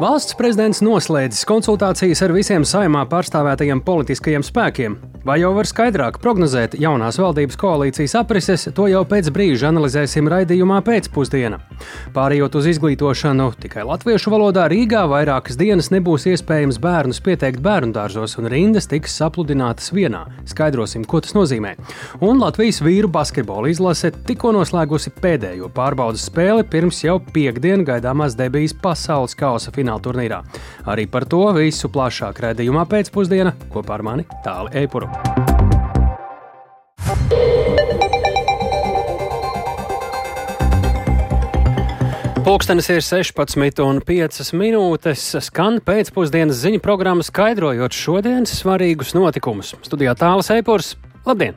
[0.00, 4.94] Valsts prezidents noslēdzis konsultācijas ar visiem saimā pārstāvētajiem politiskajiem spēkiem.
[5.20, 10.78] Vai jau var skaidrāk prognozēt jaunās valdības koalīcijas aprises, to jau pēc brīža analizēsim raidījumā
[10.86, 11.58] pēcpusdienā.
[12.14, 18.38] Pārējot uz izglītošanu tikai latviešu valodā, Rīgā vairākas dienas nebūs iespējams bērnus pieteikt bērnu dārzos,
[18.40, 20.22] un rindas tiks sapludinātas vienā.
[20.48, 21.74] Skaidrosim, ko tas nozīmē.
[22.24, 28.72] Un Latvijas vīru basketbola izlase tikko noslēgusi pēdējo pārbaudas spēli pirms jau piekdien gaidāmās debijas
[28.72, 30.40] pasaules kausa fināla turnīrā.
[30.88, 35.09] Arī par to visu plašāk redzējumā pēcpusdienā kopā ar mani Tāli Eipuru.
[42.50, 45.22] Pūkstens ir 16,5 minūtes.
[45.46, 49.76] Skan pēcpusdienas ziņu programma, skaidrojot šodienas svarīgus notikumus.
[49.86, 50.96] Studijā tālāk, Eipurs.
[51.28, 51.54] Labdien!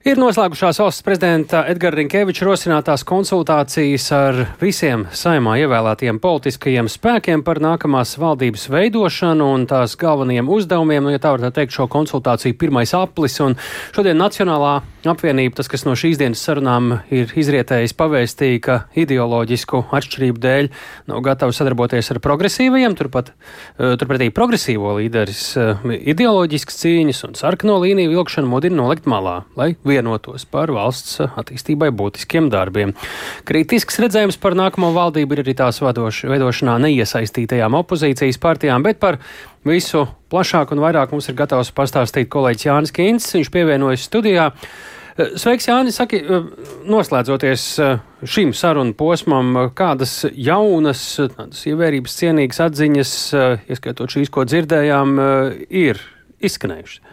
[0.00, 7.60] Ir noslēgušās valsts prezidenta Edgara Rinkeviča rosinātās konsultācijas ar visiem saimā ievēlētiem politiskajiem spēkiem par
[7.60, 11.04] nākamās valdības veidošanu un tās galvenajiem uzdevumiem.
[11.04, 13.58] Nu, ja tā var tā teikt, šo konsultāciju pirmais aplis un
[13.92, 20.40] šodien Nacionālā apvienība, tas, kas no šīs dienas sarunām ir izrietējis, pavēstīja, ka ideoloģisku atšķirību
[20.40, 20.72] dēļ
[21.12, 23.34] nav gatava sadarboties ar progresīvajiem, turpat,
[23.76, 29.74] eh, turpretī progresīvo līderis eh, ideoloģisks cīņas un sarkano līniju vilkšanu modina nolikt malā, lai
[29.90, 32.94] vienotos par valsts attīstībai būtiskiem darbiem.
[33.48, 39.18] Kritisks redzējums par nākamo valdību ir arī tās vadoš, veidošanā neiesaistītajām opozīcijas partijām, bet par
[39.66, 43.28] visu plašāk un vairāk mums ir gatavs pastāstīt kolēģis Jānis Kīns.
[43.36, 44.48] Viņš pievienojas studijā.
[45.36, 45.98] Sveiks, Jānis!
[46.00, 46.22] Saki,
[46.88, 47.64] noslēdzoties
[48.24, 51.02] šim sarunu posmam, kādas jaunas,
[51.34, 53.14] tādas ievērības cienīgas atziņas,
[53.68, 55.18] ieskaitot šīs, ko dzirdējām,
[55.68, 56.00] ir
[56.40, 57.09] izskanējušas?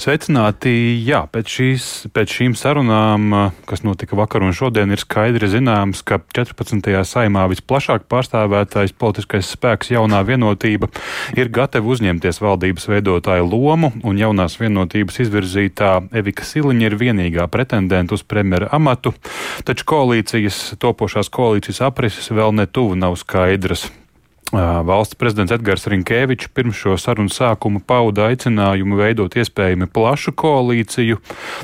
[0.00, 0.72] Sveicināti!
[1.04, 3.32] Jā, pēc, šīs, pēc šīm sarunām,
[3.68, 6.90] kas notika vakar un šodien, ir skaidri zināms, ka 14.
[7.06, 10.90] saimā visplašāk pārstāvētais politiskais spēks jaunā vienotība
[11.36, 18.16] ir gatava uzņemties valdības veidotāju lomu, un jaunās vienotības izvirzītā Evika Siliņa ir vienīgā pretendenta
[18.16, 19.14] uz premjera amatu,
[19.68, 23.90] taču koalīcijas, topošās koalīcijas aprises vēl netuvu nav skaidras.
[24.50, 31.20] Valsts prezidents Edgars Rinkēvičs pirms šo sarunu sākuma pauda aicinājumu veidot iespējami plašu koalīciju,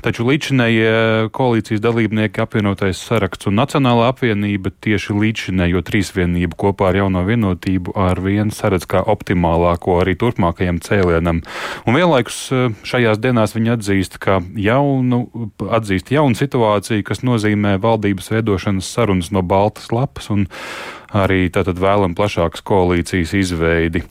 [0.06, 7.25] taču līdzinējie koalīcijas dalībnieki apvienotais saraksts un Nacionālā apvienība tieši līdzinējo trīsvienību kopā ar jauno
[7.26, 11.42] vienotību ar vienu saredz kā optimālāko arī turpmākajam cēlienam.
[11.91, 12.38] Un vienlaikus
[12.86, 15.25] šajās dienās viņi atzīst, ka jaunu,
[15.66, 20.46] atzīst jaunu situāciju, kas nozīmē valdības veidošanas sarunas no baltas lapas un
[21.15, 24.03] arī tātad vēlam plašākas koalīcijas izveidi.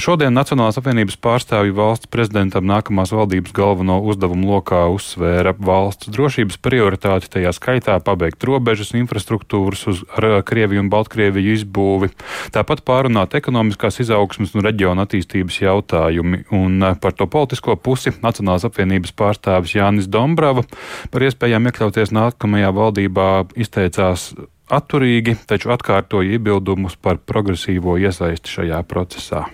[0.00, 7.30] Šodien Nacionālās apvienības pārstāvju valsts prezidentam nākamās valdības galveno uzdevumu lokā uzsvēra valsts drošības prioritāti,
[7.30, 10.04] tajā skaitā pabeigt robežas infrastruktūras uz
[10.50, 12.10] Krieviju un Baltkrieviju izbūvi,
[12.54, 16.44] tāpat pārunāt ekonomiskās izaugsmas un reģiona attīstības jautājumi.
[16.56, 20.64] Un eh, par to politisko pusi Nacionālās apvienības pārstāvis Jānis Dombrava
[21.10, 23.28] par iespējām iekļauties nākamajā valdībā
[23.60, 24.30] izteicās
[24.70, 29.46] atturīgi, taču atkārtoja iebildumus par progresīvo iesaisti šajā procesā.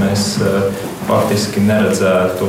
[0.00, 2.48] Mēs eh, faktiski neredzētu,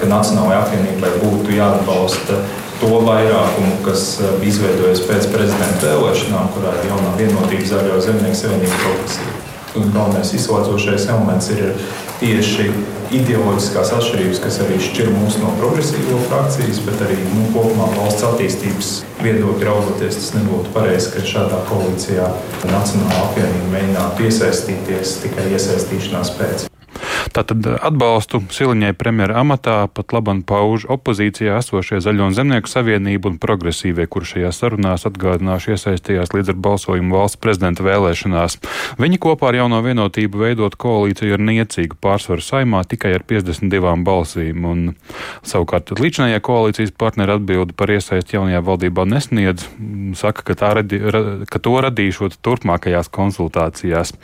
[0.00, 2.38] ka Nacionālajai apvienībai būtu jāatbalsta
[2.80, 8.84] to vairākumu, kas eh, izveidojas pēc prezidenta vēlēšanām, kurā ir jaunā vienotība zaļo zemnieku savienības
[8.86, 9.51] progresīva.
[9.72, 11.70] Galvenais izslēdzošais elements ir
[12.20, 12.66] tieši
[13.12, 18.92] ideoloģiskās atšķirības, kas arī šķir mūs no progresīvo frakcijas, bet arī nu, kopumā valsts attīstības
[19.22, 22.28] viedokļa raugoties, tas nebūtu pareizi, ka šādā koalīcijā
[22.72, 26.71] Nacionāla apvienība mēģinātu iesaistīties tikai iesaistīšanās pēc.
[27.30, 33.38] Tātad atbalstu Siliņai premjera amatā pat labam pauž opozīcijā esošie Zaļo un Zemnieku savienību un
[33.42, 38.58] progresīvie, kur šajā sarunās atgādināšu iesaistījās līdz ar balsojumu valsts prezidenta vēlēšanās.
[39.02, 44.66] Viņi kopā ar jauno vienotību veidot koalīciju ar niecīgu pārsvaru saimā tikai ar 52 balsīm.
[44.72, 44.84] Un,
[45.46, 49.68] savukārt līdzinājā koalīcijas partneri atbildi par iesaisti jaunajā valdībā nesniedz,
[50.18, 54.14] saka, ka, radi, ra, ka to radīšot turpmākajās konsultācijās.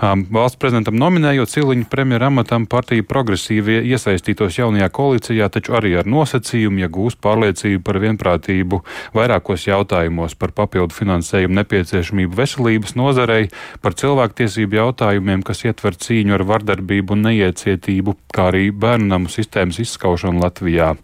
[0.00, 5.94] Um, valsts prezidentam nominējot Siliņu premjera amatā tam partija progresīvie iesaistītos jaunajā koalīcijā, taču arī
[6.00, 8.80] ar nosacījumu, ja gūs pārliecību par vienprātību
[9.16, 13.50] vairākos jautājumos par papildu finansējumu nepieciešamību veselības nozarei,
[13.82, 19.80] par cilvēktiesību jautājumiem, kas ietver cīņu ar vardarbību un neiecietību, kā arī bērnu namu sistēmas
[19.84, 20.94] izskaušanu Latvijā,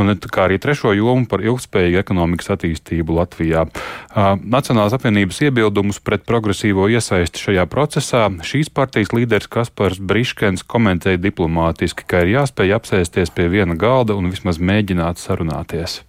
[0.00, 3.66] un kā arī trešo jomu par ilgspējīgu ekonomikas attīstību Latvijā.
[4.16, 11.20] Nacionālās apvienības iebildumus pret progresīvo iesaisti šajā procesā šīs partijas līderis Kaspars Briškens komentē komentēja
[11.20, 16.00] diplomātiski, ka ir jāspēj apsēsties pie viena galda un vismaz mēģināt sarunāties.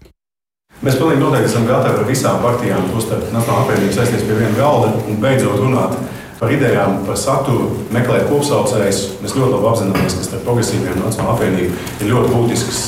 [0.81, 4.95] Mēs pilnīgi noteikti esam gatavi ar visām partijām, tostarp Nacionālajā apvienībā sēsties pie viena galda
[5.11, 5.97] un beidzot runāt
[6.39, 9.01] par idejām, par saturu, meklēt kopsaucējus.
[9.21, 12.79] Mēs ļoti labi apzināmies, ka starp progresīviem un Nacionālo apvienību ir ļoti būtiskas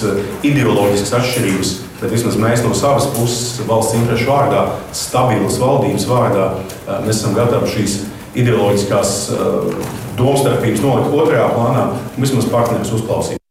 [0.50, 1.74] ideoloģiskas atšķirības.
[2.00, 4.64] Bet vismaz mēs no savas puses, valsts interesu vārdā,
[4.98, 6.50] stabilas valdības vārdā,
[7.06, 8.00] mēs esam gatavi šīs
[8.40, 9.14] ideoloģiskās
[10.18, 13.43] domstarpības nolikt otrajā plānā un vismaz partnerus uzklausīt.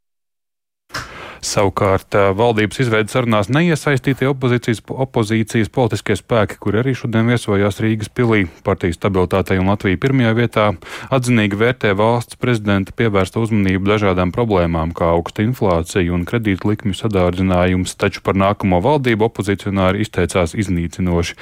[1.42, 8.44] Savukārt valdības izveidas sarunās neiesaistītie opozīcijas, opozīcijas politiskie spēki, kuri arī šodien viesojās Rīgas pilī,
[8.62, 10.66] partijas stabilitātei un Latvija pirmajā vietā,
[11.10, 17.96] atzinīgi vērtē valsts prezidenta pievērsta uzmanību dažādām problēmām, kā augsta inflācija un kredīta likmju sadārdzinājums,
[17.98, 21.34] taču par nākamo valdību opozicionāri izteicās iznīcinoši.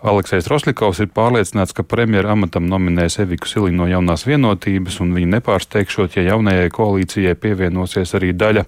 [0.00, 5.34] Aleksis Roslikovs ir pārliecināts, ka premjera amatam nominēs Eviku Siliņu no jaunās vienotības, un viņa
[5.36, 8.64] nepārsteigšot, ja jaunajai koalīcijai pievienosies arī daļa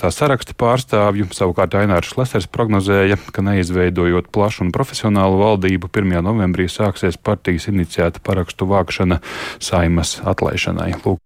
[0.00, 1.28] apvienotā saraksta pārstāvju.
[1.32, 6.22] Savukārt Ainārs Šlesers prognozēja, ka neizveidojot plašu un profesionālu valdību, 1.
[6.24, 9.20] novembrī sāksies partijas iniciēta parakstu vākšana
[9.60, 10.94] saimas atlaišanai.
[11.04, 11.20] Lūk.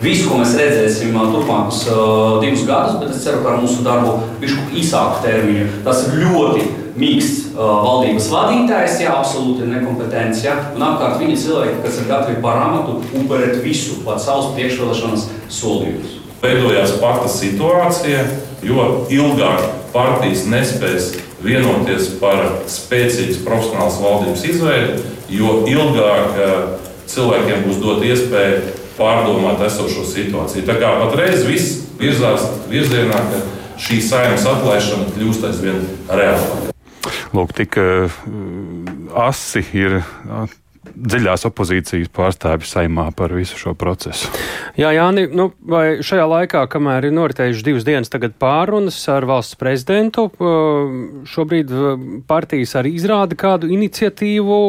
[0.00, 4.14] Visu, ko mēs redzēsim turpmākus uh, divus gadus, bet es ceru, ka ar mūsu darbu
[4.40, 5.66] bišku īsāku termiņu.
[5.84, 6.62] Tas ir ļoti
[6.96, 10.40] mīksts uh, valdības vadītājs, jā, absolūti nekompetents.
[10.46, 15.28] Jā, un apkārt viņa cilvēki, kas ir gatavi par amatu upurēt visu, pat savus priekšvēlēšanas
[15.52, 16.19] solījumus.
[16.40, 18.22] Veidojās pati situācija,
[18.64, 21.10] jo ilgāk partijas nespēs
[21.44, 25.02] vienoties par spēcīgas profesionālas valdības izveidi,
[25.36, 26.54] jo ilgāk eh,
[27.10, 30.66] cilvēkiem būs dot iespēju pārdomāt esošo situāciju.
[30.68, 33.44] Tā kā patreiz viss virzās virzienā, ka
[33.80, 36.74] šī saimnes atlaišana kļūst aizvien reālāka.
[37.36, 38.16] Lūk, tik uh,
[39.28, 40.00] asi ir
[40.80, 44.30] dziļās opozīcijas pārstāvju saimā par visu šo procesu.
[44.80, 50.28] Jā, Jāni, nu, vai šajā laikā, kamēr ir noritējuši divas dienas pārunas ar valsts prezidentu,
[51.28, 51.74] šobrīd
[52.30, 54.60] partijas arī izrāda kādu iniciatīvu,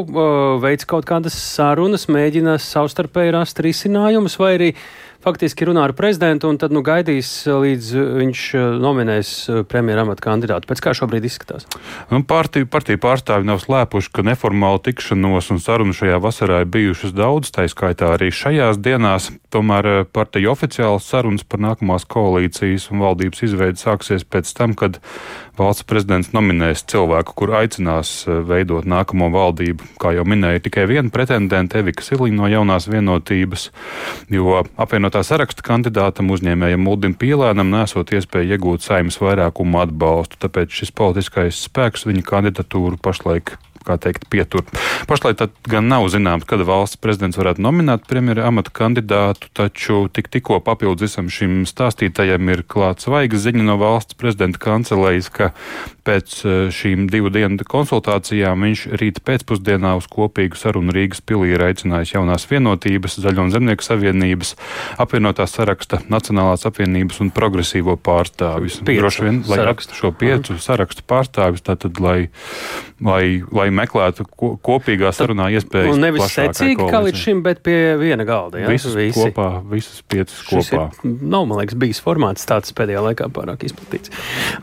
[0.64, 4.70] veids kaut kādas sarunas, mēģina savstarpēji rast risinājumus, vai arī
[5.22, 9.32] faktiski runā ar prezidentu un tad nu, gaidīs, eh, līdz eh, viņš eh, nominēs
[9.70, 10.70] premjeras amata kandidātu.
[10.70, 11.68] Pēc kā šobrīd izskatās?
[12.12, 17.14] Nu, partiju, partiju pārstāvi nav slēpuši, ka neformāli tikšanos un sarunu šajā vasarā ir bijušas
[17.18, 19.30] daudz, tā skaitā arī šajās dienās.
[19.52, 25.02] Tomēr partija oficiāls sarunas par nākamās koalīcijas un valdības izveidi sāksies pēc tam, kad
[25.60, 29.92] valsts prezidents nominēs cilvēku, kur aicinās veidot nākamo valdību.
[30.02, 33.68] Kā jau minēju, tikai viena pretendente, Evika Siliņa no jaunās vienotības,
[34.32, 34.62] jo
[35.12, 41.60] apvienotā saraksta kandidātam uzņēmējam Muldim Pīlēnam nesot iespēju iegūt saimnes vairākumu atbalstu, tāpēc šis politiskais
[41.68, 43.58] spēks viņa kandidatūru pašlaik
[43.88, 44.66] kā teikt, pietur.
[45.10, 50.60] Pašlaik gan nav zināms, kad valsts prezidents varētu nominēt premjera amata kandidātu, taču tik, tikko
[50.66, 55.52] papildus visam šim stāstītājam ir klāts svaigas ziņa no valsts prezidenta kancelējas, ka
[56.08, 61.66] pēc e, šīm divu dienu konsultācijām viņš rīt pēcpusdienā uz kopīgu sarunu Rīgas pilī ir
[61.66, 64.56] aicinājis jaunās vienotības, Zaļo un Zemnieku savienības,
[65.02, 68.82] apvienotās saraksta, Nacionālās apvienības un progresīvo pārstāvjus.
[68.88, 72.30] Droši vien, lai sarakstu šo piecu sarakstu pārstāvjus, tātad, lai,
[73.04, 75.94] lai, lai meklētu ko, kopīgā sarunā iespējas.
[75.94, 78.62] Un nevis secīgi, kā līdz šim, bet pie viena galda.
[78.62, 78.70] Ja?
[78.72, 79.16] Visus Visi.
[79.18, 80.86] kopā, visus piecus Šis kopā.
[81.02, 84.14] Ir, nav, man liekas, bijis formāts tāds pēdējā laikā pārāk izplatīts.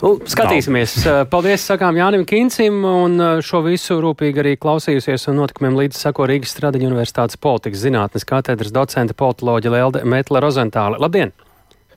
[0.03, 0.95] Nu, skatīsimies.
[1.05, 1.25] Nav.
[1.33, 6.55] Paldies, sakām Jānim Kincim, un šo visu rūpīgi arī klausījusies un notikumiem līdz sako Rīgas
[6.55, 11.01] Stradiņu Universitātes politikas zinātnes katedras docente politoloģa Lelde Metle Rozentāle.
[11.01, 11.35] Labdien!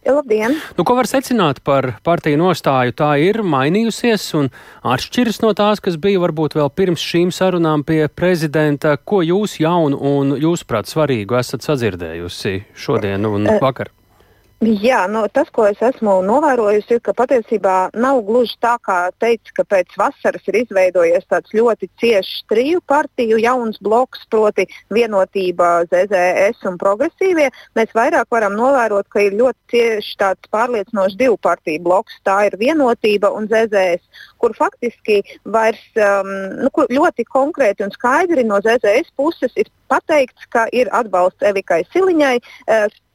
[0.02, 0.56] Labdien!
[0.74, 2.94] Nu, ko var secināt par partiju nostāju?
[2.98, 4.50] Tā ir mainījusies un
[4.82, 8.96] atšķiras no tās, kas bija varbūt vēl pirms šīm sarunām pie prezidenta.
[8.98, 13.94] Ko jūs jaunu un jūsuprāt svarīgu esat sadzirdējusi šodien un eh, vakar?
[14.62, 19.50] Jā, nu, tas, ko es esmu novērojusi, ir, ka patiesībā nav gluži tā, kā teica,
[19.56, 26.62] ka pēc vasaras ir izveidojies tāds ļoti ciešs triju partiju jauns bloks, proti vienotība, ZZS
[26.70, 27.48] un progresīvie.
[27.74, 32.22] Mēs vairāk varam novērot, ka ir ļoti cieši tāds pārliecinošs divu partiju bloks.
[32.22, 36.30] Tā ir vienotība un ZZS, kur faktiski vairs um,
[36.62, 41.82] nu, kur ļoti konkrēti un skaidri no ZZS puses ir pateikts, ka ir atbalsts Evikai
[41.90, 42.36] Siliņai.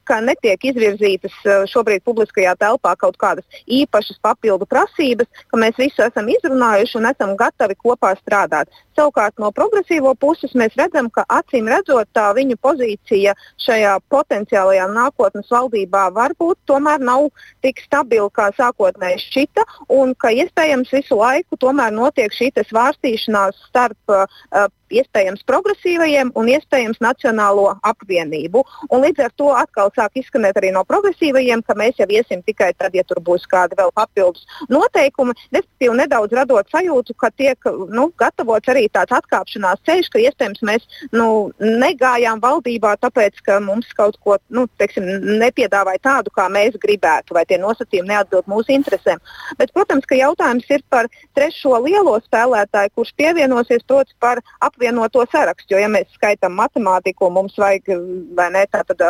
[0.07, 6.05] Ka netiek izvirzītas eh, šobrīd publiskajā telpā kaut kādas īpašas papildu prasības, ka mēs visu
[6.05, 8.71] esam izrunājuši un esam gatavi kopā strādāt.
[8.97, 15.51] Savukārt no progresīvo puses mēs redzam, ka acīm redzot tā viņu pozīcija šajā potenciālajā nākotnes
[15.53, 17.27] valdībā varbūt tomēr nav
[17.65, 24.13] tik stabila, kā sākotnēji šķita, un ka iespējams visu laiku tomēr notiek šī svārstīšanās starp
[24.13, 24.25] uh,
[24.93, 28.63] iespējams progresīvajiem un iespējams Nacionālo apvienību.
[28.89, 32.71] Un līdz ar to atkal sāk izskanēt arī no progresīvajiem, ka mēs jau iesim tikai
[32.77, 35.35] tad, ja tur būs kādi vēl papildus noteikumi.
[35.55, 40.87] Respektīvi, nedaudz radot sajūtu, ka tiek nu, gatavots arī tāds atkāpšanās ceļš, ka iespējams mēs
[41.15, 45.07] nu, negājām valdībā tāpēc, ka mums kaut ko nu, teiksim,
[45.41, 49.21] nepiedāvāja tādu, kā mēs gribētu, vai tie nosacījumi neatbild mūsu interesēm.
[49.59, 55.75] Bet, protams, ka jautājums ir par trešo lielo spēlētāju, kurš pievienosies proti, par apvienoto sarakstu.
[55.75, 57.89] Jo, ja mēs skaitām matemātiku, mums vajag
[58.53, 59.01] ne, tātad,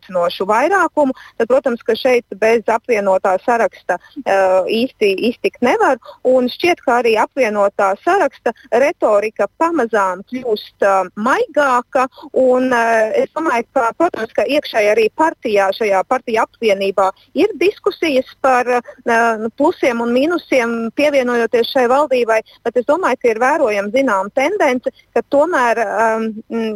[0.00, 5.98] pārliecinošu vairākumu, tad, protams, ka šeit bez apvienotā saraksta uh, īsti iztikt nevar.
[6.24, 12.08] Un šķiet, ka arī apvienotā saraksta retorika pamazām kļūst uh, maigāka.
[12.32, 18.28] Un, uh, es domāju, ka, protams, ka iekšēji arī partijā, šajā partiju apvienībā ir diskusijas
[18.40, 24.30] par uh, plusiem un mīnusiem pievienojoties šai valdībai, bet es domāju, ka ir vērojama zināma
[24.34, 26.28] tendence, ka tomēr um,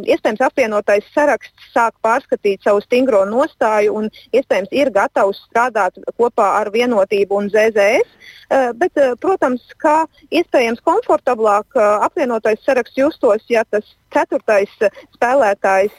[0.05, 2.83] iespējams apvienotais saraksts sāk pārskatīt savu
[3.15, 8.07] stingro nostāju un iespējams ir gatavs strādāt kopā ar vienotību un ZZS.
[8.45, 14.69] Uh, bet, uh, protams, kā iespējams komfortablāk uh, apvienotais saraksts justos, ja tas ceturtais
[15.17, 15.91] spēlētājs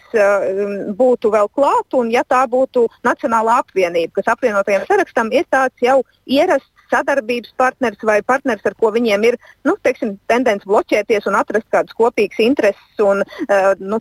[0.96, 5.98] būtu vēl klāt, un ja tā būtu Nacionālā apvienība, kas apvienotajam sarakstam ir tāds jau
[6.24, 11.68] ierasts sadarbības partners vai partners, ar ko viņiem ir nu, teiksim, tendence bloķēties un atrast
[11.72, 14.00] kādas kopīgas intereses un uh, nu,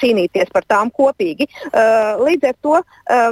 [0.00, 1.48] cīnīties par tām kopīgi.
[1.70, 3.30] Uh, līdz ar to, uh,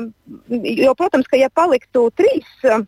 [0.85, 2.49] jo, protams, ka ja paliktu trīs.
[2.64, 2.87] Uh,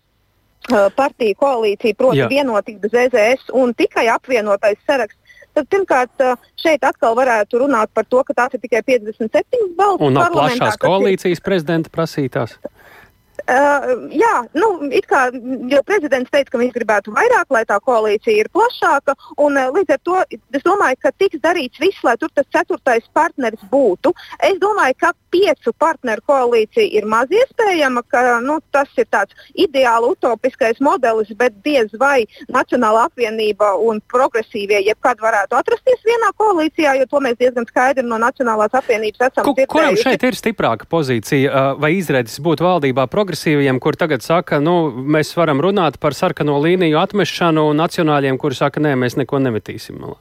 [0.70, 2.26] partiju koalīcija, proti, Jā.
[2.28, 5.18] vienotība ZZS un tikai apvienotais saraksts,
[5.56, 6.24] tad pirmkārt
[6.60, 10.04] šeit atkal varētu runāt par to, ka tās ir tikai 57 balsis.
[10.06, 11.44] Un nav plašās koalīcijas ir...
[11.48, 12.58] prezidenta prasītās.
[13.50, 15.24] Uh, jā, nu, it kā
[15.72, 19.16] jau prezidents teica, ka viņš gribētu vairāk, lai tā koalīcija ir plašāka.
[19.42, 23.08] Un, uh, līdz ar to es domāju, ka tiks darīts viss, lai tur tas ceturtais
[23.16, 24.12] partneris būtu.
[24.46, 30.12] Es domāju, ka piecu partneru koalīcija ir maz iespējama, ka nu, tas ir tāds ideāli
[30.14, 37.08] utopiskais modelis, bet diez vai Nacionāla apvienība un progresīvie jebkad varētu atrasties vienā koalīcijā, jo
[37.10, 39.70] to mēs diezgan skaidri no Nacionālās apvienības esam dzirdējuši.
[39.74, 43.06] Kuram šeit ir stiprāka pozīcija uh, vai izredzes būt valdībā?
[43.40, 48.54] Progresīviem, kur tagad saka, nu, mēs varam runāt par sarkano līniju atmešanu, un nacionāļiem, kuri
[48.54, 50.18] saka, nē, mēs neko nemetīsim malā.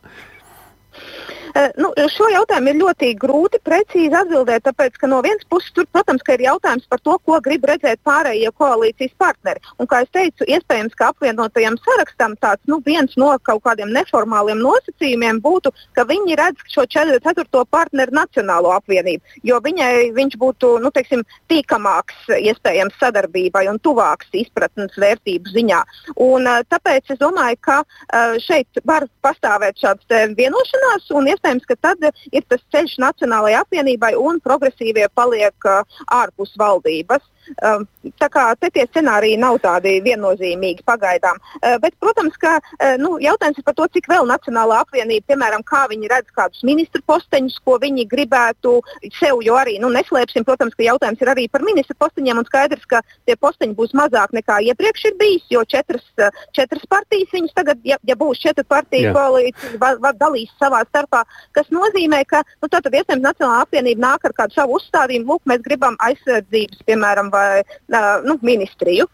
[1.55, 5.87] Eh, nu, šo jautājumu ir ļoti grūti precīzi atbildēt, tāpēc, ka no vienas puses, tur,
[5.89, 9.63] protams, ir jautājums par to, ko grib redzēt pārējie koalīcijas partneri.
[9.79, 14.61] Un, kā jau teicu, iespējams, ka apvienotajam sarakstam tāds nu, viens no kaut kādiem neformāliem
[14.61, 20.93] nosacījumiem būtu, ka viņi redz šo ceturto partneru nacionālo apvienību, jo viņai viņš būtu nu,
[20.93, 25.81] teiksim, tīkamāks iespējams sadarbībai un tuvāks izpratnes vērtību ziņā.
[26.15, 30.05] Un, eh, tāpēc es domāju, ka eh, šeit var pastāvēt šāds
[30.37, 31.38] vienošanās un iespējams,
[31.69, 35.69] ka tad ir tas ceļš Nacionālajai apvienībai un progresīvie paliek
[36.07, 37.25] ārpus valdības.
[38.19, 41.39] Tā kā tie scenāriji nav tādi viennozīmīgi pagaidām.
[41.81, 42.59] Bet, protams, ka
[43.01, 47.01] nu, jautājums ir par to, cik vēl Nacionālā apvienība, piemēram, kā viņi redz kādus ministru
[47.09, 48.75] posteņus, ko viņi gribētu
[49.17, 52.85] sev, jo arī nu, neslēpsim, protams, ka jautājums ir arī par ministru posteņiem un skaidrs,
[52.89, 56.05] ka tie posteņi būs mazāk nekā iepriekš ir bijis, jo četras,
[56.55, 61.25] četras partijas viņus tagad, ja, ja būs četru partiju koalīcija, dalīs savā starpā,
[61.57, 65.63] kas nozīmē, ka nu, tad iespējams Nacionālā apvienība nāk ar kādu savu uzstādījumu, lūk, mēs
[65.65, 67.63] gribam aizsardzības, piemēram, vai
[68.25, 69.07] nu, ministriju.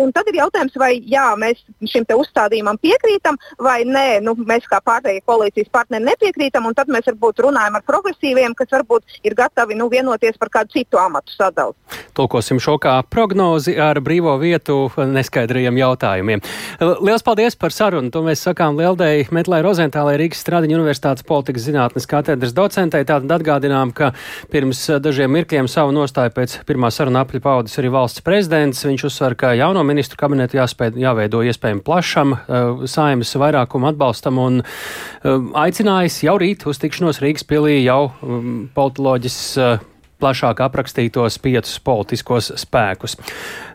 [0.00, 4.80] Un tad ir jautājums, vai jā, mēs šim uzstādījumam piekrītam, vai nē, nu, mēs kā
[4.84, 9.78] pārējie koalīcijas partneri nepiekrītam, un tad mēs varbūt runājam ar progresīviem, kas varbūt ir gatavi
[9.78, 11.76] nu, vienoties par kādu citu amatu sadali.
[12.16, 16.42] Tulkosim šo kā prognozi ar brīvo vietu neskaidrajiem jautājumiem.
[16.80, 18.10] Lielas paldies par sarunu!
[18.14, 23.04] To mēs sakām Lieldei Metlai Rozentālai Rīgas Stradiņu Universitātes politikas zinātnes katedras docentei.
[23.06, 24.12] Tātad atgādinām, ka
[24.52, 28.84] pirms dažiem mirkļiem savu nostāju pēc pirmā saruna apļa paudis arī valsts prezidents.
[28.86, 34.62] Viņš uzsver, ka jauno ministru kabinetu jāspēj, jāveido iespējami plašam uh, saimas vairākumu atbalstam un
[34.62, 39.42] uh, aicinājis jau rīt uz tikšanos Rīgas pilī jau um, politoloģis.
[39.60, 43.18] Uh, plašāk aprakstītos piecus politiskos spēkus.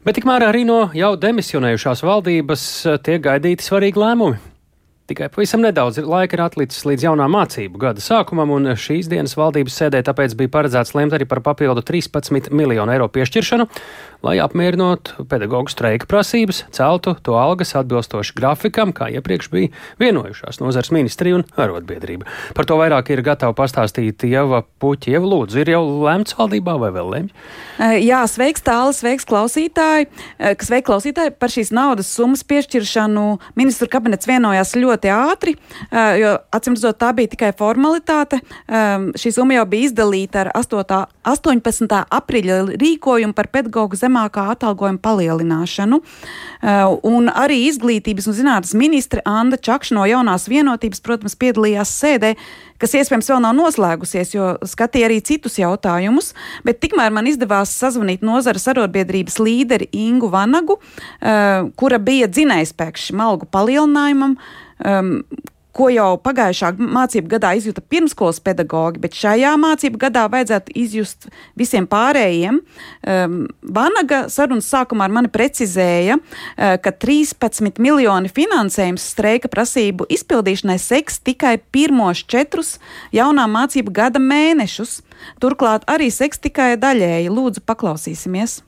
[0.02, 2.64] Bet tikmēr arī no jau demisionējušās valdības
[3.06, 4.51] tiek gaidīti svarīgi lēmumi.
[5.12, 9.76] Tikai pavisam nedaudz laika ir atlicis līdz jaunā mācību gada sākumam, un šīs dienas valdības
[9.82, 13.66] sēdē tāpēc bija paredzēts lemt arī par papildu 13 miljonu eiro piešķiršanu,
[14.24, 20.94] lai apmierinātu pedagoģu streika prasības, celtu to algas atbilstoši grafikam, kā iepriekš bija vienojušās nozars
[20.96, 22.30] ministrija un arotbiedrība.
[22.56, 25.12] Par to vairāk ir gatava pastāstīt Ieva Puķa.
[25.12, 27.36] Ieva, lūdzu, ir jau lemts valdībā vai vēl lemj?
[28.00, 30.08] Jā, sveiks tālāk, sveiks klausītāji,
[30.40, 33.28] kas veik klausītāji par šīs naudas summas piešķiršanu.
[33.60, 35.56] Ministru kabinets vienojās ļoti ļoti ātri,
[35.92, 38.40] jo acīm redzot, tā bija tikai formalitāte.
[39.18, 42.06] Šī summa jau bija izdalīta ar 8, 18.
[42.10, 46.02] aprīļa rīkojumu par pedagoģu zemākā atalgojuma palielināšanu.
[47.04, 52.36] Un arī izglītības un zinātnes ministre Anna Čakša no jaunās vienotības, protams, piedalījās sēdē,
[52.82, 56.34] kas iespējams vēl nav noslēgusies, jo skatīja arī citus jautājumus.
[56.66, 63.24] Bet tikmēr man izdevās sazvanīt nozares arotbiedrības līderi Ingu Vanagu, uh, kura bija dzinējspēks šim
[63.24, 64.38] algu palielinājumam.
[64.86, 65.20] Um,
[65.76, 71.88] ko jau pagājušā mācību gadā izjuta pirmskolas pedagoģi, bet šajā mācību gadā vajadzētu izjust visiem
[71.90, 72.60] pārējiem.
[73.08, 80.80] Um, Vanaga sarunas sākumā ar mani precizēja, uh, ka 13 miljoni finansējums streika prasību izpildīšanai
[80.82, 82.76] seks tikai pirmos četrus
[83.16, 85.00] jaunā mācību gada mēnešus.
[85.42, 87.32] Turklāt arī seks tikai daļēji.
[87.32, 88.60] Lūdzu, paklausīsimies!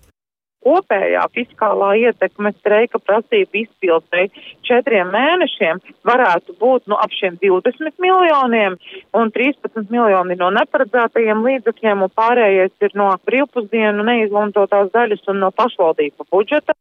[0.63, 4.31] Kopējā fiskālā ietekme streika prasību izpildēji
[4.67, 8.77] četriem mēnešiem varētu būt nu, ap šiem 20 miljoniem
[9.19, 15.51] un 13 miljoni no neparedzētajiem līdzekļiem un pārējais ir no brīvpusdienu neizmantotās daļas un no
[15.51, 16.75] pašvaldību budžeta.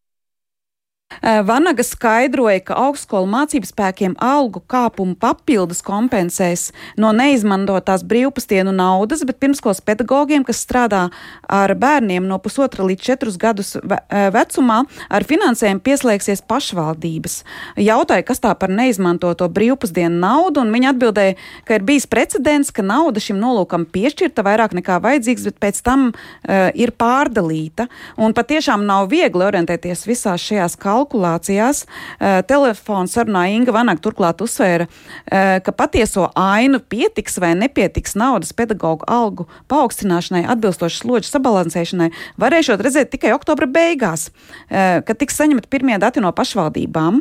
[1.22, 9.22] Eh, Vanaga skaidroja, ka augstskolu mācību spēkiem algu kāpumu papildus kompensēs no neizmantotās brīvpustienu naudas,
[9.22, 11.04] bet pirmskolas pedagogiem, kas strādā
[11.46, 17.38] ar bērniem no pusotra līdz četrus gadus eh, vecumā, ar finansējumu pieslēgsies pašvaldības.
[17.78, 21.38] Jautāja, kas tā par neizmantoto brīvpusdienu naudu, un viņa atbildēja,
[21.70, 26.08] ka ir bijis precedents, ka nauda šim nolūkam piešķirta vairāk nekā vajadzīgs, bet pēc tam
[26.10, 27.86] uh, ir pārdalīta.
[28.18, 31.84] Un patiešām nav viegli orientēties visās šajās kalkulācijās kalkulācijās.
[32.18, 38.52] Uh, Telefona sarunā Inga Vanaga turklāt uzsvēra, uh, ka patieso ainu pietiks vai nepietiks naudas
[38.52, 45.70] pedagoģu algu paaugstināšanai, atbilstoši slodžu sabalansēšanai, varēšot redzēt tikai oktobra beigās, uh, kad tiks saņemti
[45.72, 47.20] pirmie dati no pašvaldībām.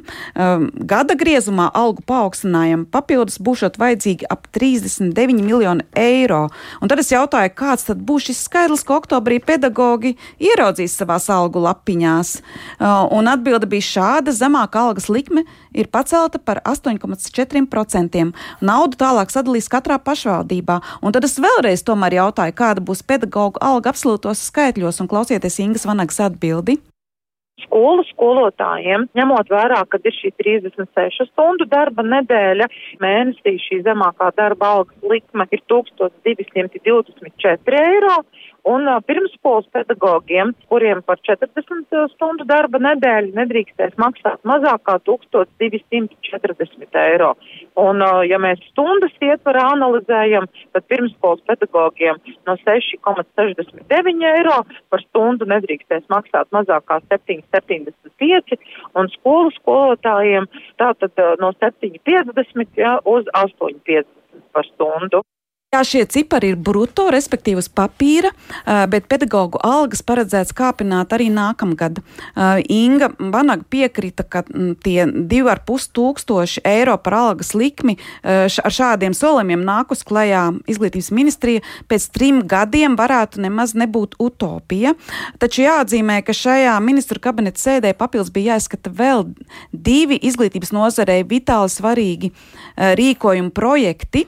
[0.88, 6.48] Gada griezumā algu paaugstinājumu papildus būšot vajadzīgi ap 39 miljoni eiro.
[6.82, 11.64] Un tad es jautāju, kāds tad būs šis skaidrs, ko oktobrī pedagoģi ieraudzīs savās algu
[11.66, 12.34] lapiņās.
[13.18, 18.28] Un atbilde bija šāda zemāka algas likme ir pacelta par 8,4%.
[18.62, 20.80] Naudu tālāk sadalīs katrā pašvaldībā.
[21.02, 26.22] Un tad es vēlreiz jautāju, kāda būs pedagoģa alga absolūtos skaitļos, un klausieties Ingas Vanagas
[26.24, 26.80] atbildi
[27.72, 32.66] skolu skolotājiem, ņemot vērā, ka ir šī 36 stundu darba nedēļa,
[33.04, 38.16] mēnesī šī zemākā darba algas likme ir 1224 eiro.
[38.64, 47.32] Un pirmsskolas pedagogiem, kuriem par 40 stundu darba nedēļu nedrīkstēs maksāt mazāk kā 1240 eiro.
[47.82, 50.46] Un, ja mēs stundas ietvarā analizējam,
[50.76, 54.62] tad pirmsskolas pedagogiem no 6,69 eiro
[54.94, 58.62] par stundu nedrīkstēs maksāt mazāk kā 7,75
[58.94, 60.46] un skolu skolotājiem
[60.78, 64.06] tātad no 7,50 ja, uz 8,50
[64.54, 65.26] par stundu.
[65.72, 68.28] Jā, šie cipari ir brutto, respektīvi uz papīra,
[68.92, 72.02] bet pedagoģu algas paredzēts kāpināt arī nākamgad.
[72.68, 74.42] Inga Vanaga piekrita, ka
[74.84, 82.10] tie 2,5 tūkstoši eiro par algas likmi ar šādiem solījumiem nākus klajā izglītības ministrija pēc
[82.20, 84.92] trim gadiem varētu nemaz nebūt utopija.
[85.40, 89.24] Taču jāatzīmē, ka šajā ministru kabineta sēdē papildus bija jāizskata vēl
[89.72, 92.34] divi izglītības nozarei vitāli svarīgi
[92.76, 94.28] rīkojumu projekti,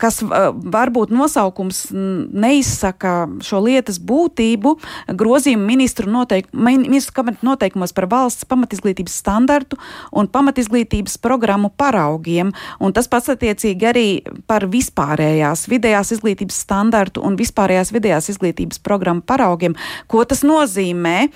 [0.00, 4.74] kas varbūt nosaukums neizsaka šo lietas būtību.
[5.18, 9.78] Grozījumu ministru, noteik, ministru noteikumos par valsts pamatizglītības standartu
[10.12, 12.52] un pamatizglītības programmu paraugiem.
[12.80, 14.06] Un tas pats attiecīgi arī
[14.46, 19.76] par vispārējās vidējās izglītības standartu un vispārējās vidējās izglītības programmu paraugiem.
[20.10, 21.28] Ko tas nozīmē?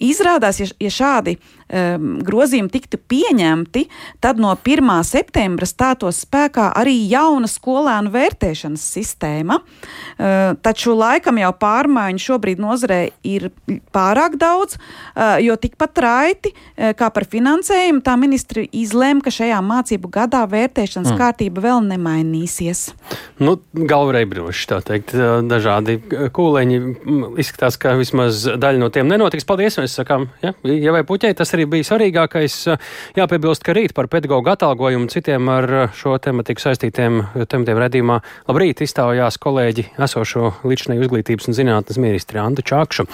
[0.00, 1.38] Izrādās, ja, ja šādi
[1.70, 3.86] um, grozījumi tiktu pieņemti,
[4.22, 4.90] tad no 1.
[5.06, 9.60] septembra stātos spēkā arī jauna skolēnu vērtēšanas sistēma.
[9.60, 13.50] Uh, taču laikam jau pārmaiņu šobrīd nozarē ir
[13.94, 19.60] pārāk daudz, uh, jo tikpat raiti uh, kā par finansējumu, tā ministri izlēma, ka šajā
[19.64, 21.20] mācību gadā vērtēšanas mm.
[21.20, 22.90] kārtība vēl nemainīsies.
[23.40, 25.14] Nu, galvā broši, tā teikt,
[25.48, 25.98] dažādi
[26.34, 26.80] kūleņi.
[27.40, 29.46] Izskatās, ka vismaz daļa no tiem nenotiks.
[29.48, 29.78] Paldies!
[29.80, 32.56] Mēs sakām, ja, ja vai puķei tas arī bija svarīgākais.
[33.18, 37.20] Jāpiebilst, ka rīt par pedagoģu atalgojumu citiem ar šo tematiku saistītiem
[37.50, 43.08] tematiem redzījumā labrīt iztaujās kolēģi esošo līdzinēju izglītības un zinātnes ministri Antu Čakšu.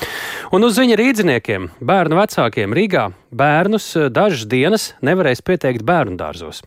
[0.55, 6.63] Un uz viņa rīdziniekiem, bērnu vecākiem Rīgā bērnus dažas dienas nevarēs pieteikt bērnu dārzos.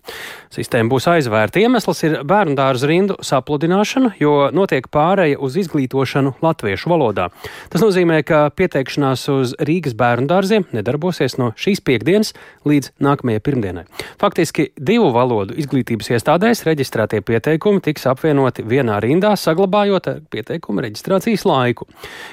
[0.54, 1.62] Sistēma būs aizvērta.
[1.62, 7.30] Iemesls ir bērnu dārza rindu sapludināšana, jo notiek pāreja uz izglītošanu latviešu valodā.
[7.72, 12.34] Tas nozīmē, ka pieteikšanās uz Rīgas bērnu dārziem nedarbosies no šī šīs piekdienas
[12.68, 13.86] līdz nākamajai pirmdienai.
[14.20, 21.88] Faktiski divu valodu izglītības iestādēs reģistrētie pieteikumi tiks apvienoti vienā rindā, saglabājot pieteikumu reģistrācijas laiku.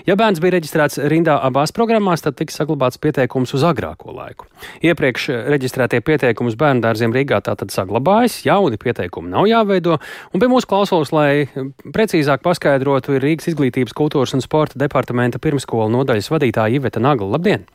[0.08, 4.48] Ja bērns bija reģistrēts rindā abās programmās, tad tiks saglabāts pieteikums uz agrāko laiku.
[4.84, 9.98] Iepriekš reģistrētie pieteikumi uz bērnu dārziem Rīgā tātad saglabājas, jauni pieteikumi nav jāveido,
[10.32, 11.46] un pie mūsu klausulas, lai
[11.84, 17.36] precīzāk paskaidrotu, ir Rīgas izglītības, kultūras un sporta departamenta pirmskolu nodaļas vadītāja Iveta Nagla.
[17.36, 17.66] Labdien!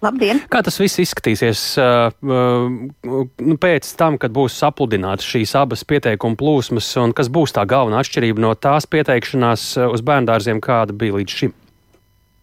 [0.00, 0.40] Labdien!
[0.48, 6.88] Kā tas viss izskatīsies uh, uh, pēc tam, kad būs sapludināts šīs abas pieteikuma plūsmas,
[7.02, 11.56] un kas būs tā galvenā atšķirība no tās pieteikšanās uz bērndārziem, kāda bija līdz šim?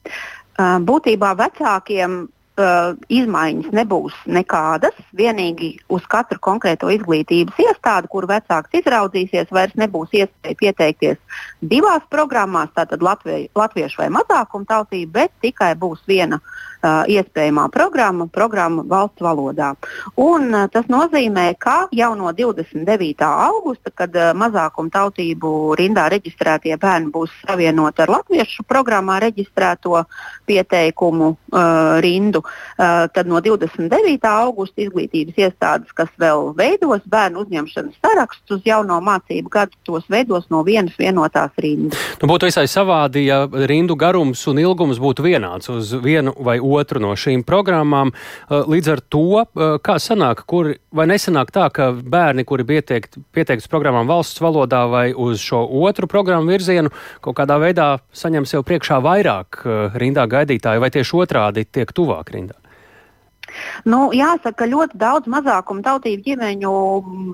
[0.08, 4.94] Uh, būtībā vecākiem uh, izmaiņas nebūs nekādas.
[5.18, 12.70] Vienīgi uz katru konkrēto izglītības iestādi, kur vecāks izraudzīsies, vairs nebūs iespēja pieteikties divās programmās,
[12.78, 19.22] tātad latvie, latviešu vai mazākumu tautību, bet tikai būs viena uh, iespējamā programma, programma valsts
[19.24, 19.74] valodā.
[20.16, 23.26] Un, uh, tas nozīmē, ka jau no 29.
[23.28, 30.04] augusta, kad uh, mazākumu tautību rindā reģistrētie bērni būs savienoti ar latviešu programmā reģistrēto
[30.48, 34.20] pieteikumu uh, rindu, uh, tad no 29.
[34.28, 40.48] augusta izglītības iestādes, kas vēl veidos bērnu uzņemšanas sarakstus uz jauno mācību gadu, tos veidos
[40.54, 42.00] no vienas vienotās rindas.
[42.22, 47.02] Nu, būtu visai savādi, ja rindu garums un ilgums būtu vienāds uz vienu vai otru
[47.04, 48.12] no šīm programmām.
[48.12, 53.20] Uh, līdz ar to, uh, kā sanāk, kur, vai nesanāk tā, ka bērni, kuri pieteikt,
[53.36, 58.68] pieteikts programmām valsts valodā vai uz šo otru programmu virzienu, kaut kādā veidā saņem sev
[58.68, 62.58] priekšā vairāk uh, rindā gaidītāju, vai tieši otrādi tiek tuvāk rindā?
[63.88, 66.74] Nu, jāsaka, ļoti daudz mazākumu tautību ģimeņu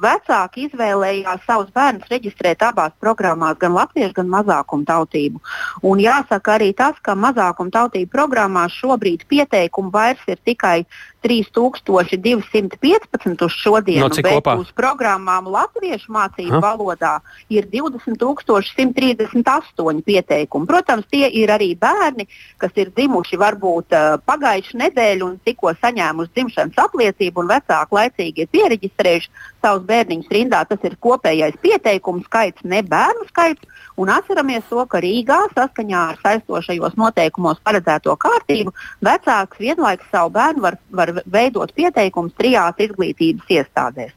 [0.03, 5.41] vecāki izvēlējās savus bērnus reģistrēt abās programmās, gan latviešu, gan mazākumu tautību.
[5.89, 10.83] Un jāsaka arī tas, ka mazākumu tautību programmās šobrīd pieteikumu vairs ir tikai
[11.23, 14.55] 3215 uz šodienu, no bet kopā?
[14.59, 16.59] uz programmām latviešu mācību Ha?
[16.61, 20.67] valodā ir 20138 pieteikumi.
[20.67, 22.27] Protams, tie ir arī bērni,
[22.61, 28.39] kas ir dzimuši varbūt uh, pagājušu nedēļu un tikko saņēmuši dzimšanas apliecību, un vecāki laicīgi
[28.43, 29.29] ir pieregistrējuši
[29.63, 30.63] savus bērniņus rindā.
[30.69, 33.69] Tas ir kopējais pieteikumu skaits, ne bērnu skaits.
[33.99, 38.73] Un atceramies to, ka Rīgā saskaņā ar saistošajos noteikumos paredzēto kārtību
[39.05, 44.15] vecāks vienlaikus savu bērnu var, var veidot pieteikumus trijās izglītības iestādēs.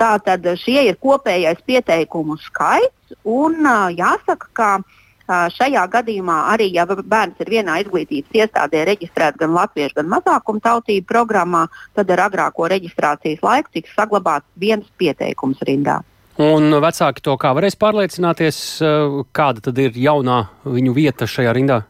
[0.00, 3.60] Tātad šie ir kopējais pieteikumu skaits, un
[3.96, 4.70] jāsaka, ka
[5.28, 11.06] šajā gadījumā arī, ja bērns ir vienā izglītības iestādē reģistrēts gan latviešu, gan mazākumu tautību
[11.08, 16.00] programmā, tad ar agrāko reģistrācijas laiku tiks saglabāts viens pieteikums rindā.
[16.40, 18.58] Un vecāki to kā varēs pārliecināties,
[19.36, 21.82] kāda tad ir jaunā viņu vieta šajā rindā?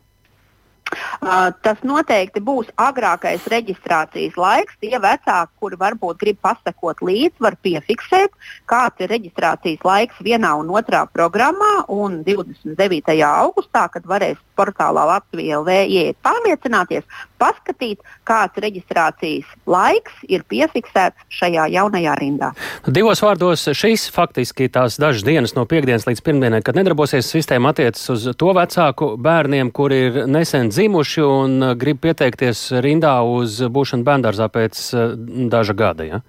[1.22, 4.76] Uh, tas noteikti būs agrākais reģistrācijas laiks.
[4.82, 8.34] Tie vecāki, kuri varbūt grib pasakot līdzi, var piefiksēt,
[8.68, 11.86] kāds ir reģistrācijas laiks vienā un otrā programmā.
[11.92, 13.16] Un 29.
[13.28, 17.04] augustā, kad varēs portālā Latvijā LV ieiet pārliecināties,
[17.42, 22.52] paskatīt, kāds reģistrācijas laiks ir piefiksēts šajā jaunajā rindā.
[22.86, 28.04] Divos vārdos šīs faktiski tās dažas dienas no piekdienas līdz pirmdienai, kad nedarbosies sistēma, attiecas
[28.14, 34.06] uz to vecāku bērniem, kuri ir nesen dzimuši un uh, grib pieteikties rindā uz būšanu
[34.06, 35.16] bērndārzā pēc uh,
[35.52, 36.08] daža gada.
[36.08, 36.22] Ja?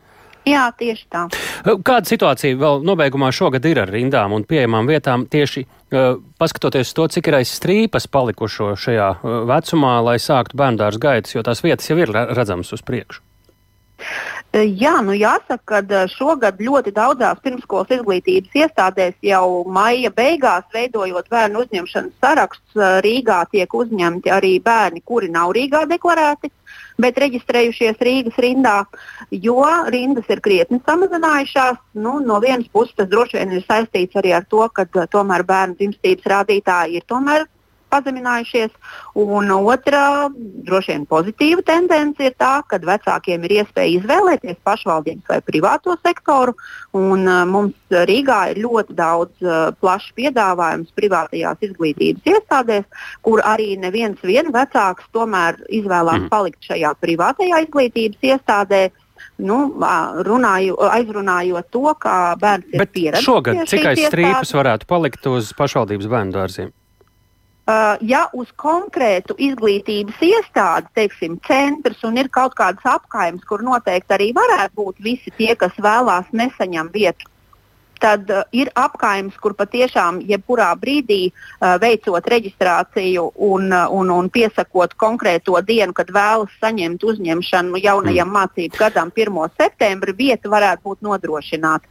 [0.48, 1.28] Jā, tieši tā.
[1.64, 6.92] Uh, Kāda situācija vēl nobeigumā šogad ir ar rindām un pieejamām vietām tieši uh, paskatoties
[6.98, 11.64] to, cik ir aiz strīpas palikušo šajā uh, vecumā, lai sāktu bērndārs gaitas, jo tās
[11.64, 13.24] vietas jau ir re- redzamas uz priekšu?
[14.54, 21.64] Jā, nu jāsaka, ka šogad ļoti daudzās pirmskolas izglītības iestādēs jau maija beigās, veidojot bērnu
[21.64, 26.52] uzņemšanas sarakstus, Rīgā tiek uzņemti arī bērni, kuri nav Rīgā deklarēti,
[27.02, 28.76] bet reģistrējušies Rīgas rindā,
[29.32, 31.80] jo rindas ir krietni samazinājušās.
[31.94, 35.46] Nu, no vienas puses tas droši vien ir saistīts arī ar to, ka e, tomēr
[35.48, 37.48] bērnu dzimstības rādītāji ir tomēr
[37.94, 38.74] pazeminājušies.
[39.22, 40.04] Un otra,
[40.68, 46.56] droši vien pozitīva tendence ir tā, ka vecākiem ir iespēja izvēlēties pašvaldības vai privāto sektoru.
[46.98, 52.86] Un, uh, mums Rīgā ir ļoti daudz uh, plašs piedāvājums privātajās izglītības iestādēs,
[53.22, 56.30] kur arī neviens vien vecāks tomēr izvēlās Mhm.
[56.34, 58.84] palikt šajā privātajā izglītības iestādē.
[59.40, 59.58] Nu,
[60.28, 63.26] runāju, aizrunājot to, ka bērns ir Bet pieredzējis.
[63.26, 64.54] šogad cik aiz strīpas iestādes.
[64.60, 66.72] varētu palikt uz pašvaldības bērnu dārziem?
[67.64, 74.18] Uh, ja uz konkrētu izglītības iestādi, teiksim, centrs un ir kaut kādas apkaimes, kur noteikti
[74.18, 77.33] arī varētu būt visi tie, kas vēlās nesaņem vietu
[78.04, 84.30] tad uh, ir apkaimes, kur patiešām jebkurā brīdī uh, veicot reģistrāciju un, uh, un, un
[84.34, 88.38] piesakot konkrēto dienu, kad vēlas saņemt uzņemšanu jaunajam mm.
[88.40, 89.40] mācību gadam, 1.
[89.60, 91.88] septembri, vieta varētu būt nodrošināta.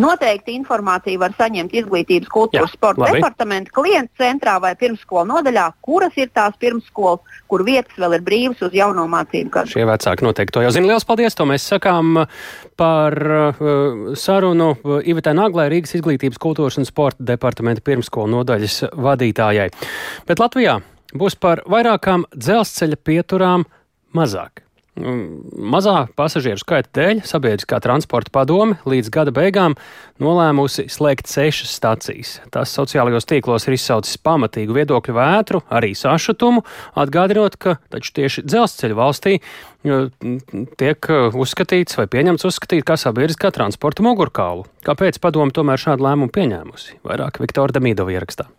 [0.00, 6.32] Noteikti informāciju var saņemt izglītības, kultūras, sporta departamenta klienta centrā vai pirmsskola nodaļā, kuras ir
[6.34, 9.74] tās pirmsskolas, kur vietas vēl ir brīvas uz jauno mācību gadu.
[9.74, 10.90] Šie vecāki noteikti to jau zina.
[10.90, 11.36] Lielas paldies!
[11.38, 12.24] To mēs sakām
[12.80, 13.60] par uh,
[14.18, 14.72] sarunu
[15.04, 19.66] Ivitai Naglai, Rīgas izglītības, kultūras un sporta departamenta pirmskolu nodaļas vadītājai.
[20.28, 20.78] Bet Latvijā
[21.18, 23.66] būs par vairākām dzelzceļa pieturām
[24.14, 24.62] mazāk.
[24.98, 29.76] Mazā pasažieru skaita dēļ sabiedriskā transporta padome līdz gada beigām
[30.20, 32.32] nolēmusi slēgt sešas stacijas.
[32.52, 36.64] Tas sociālajos tīklos ir izsaucis pamatīgu viedokļu vētru, arī sašutumu,
[36.98, 39.38] atgādinot, ka taču tieši dzelzceļa valstī
[40.82, 44.66] tiek uzskatīts vai pieņemts uzskatīt kā sabiedriskā transporta mugurkaulu.
[44.84, 47.00] Kāpēc padome tomēr šādu lēmumu pieņēmusi?
[47.06, 48.50] Vairāk Viktora Damīdova ierakstā.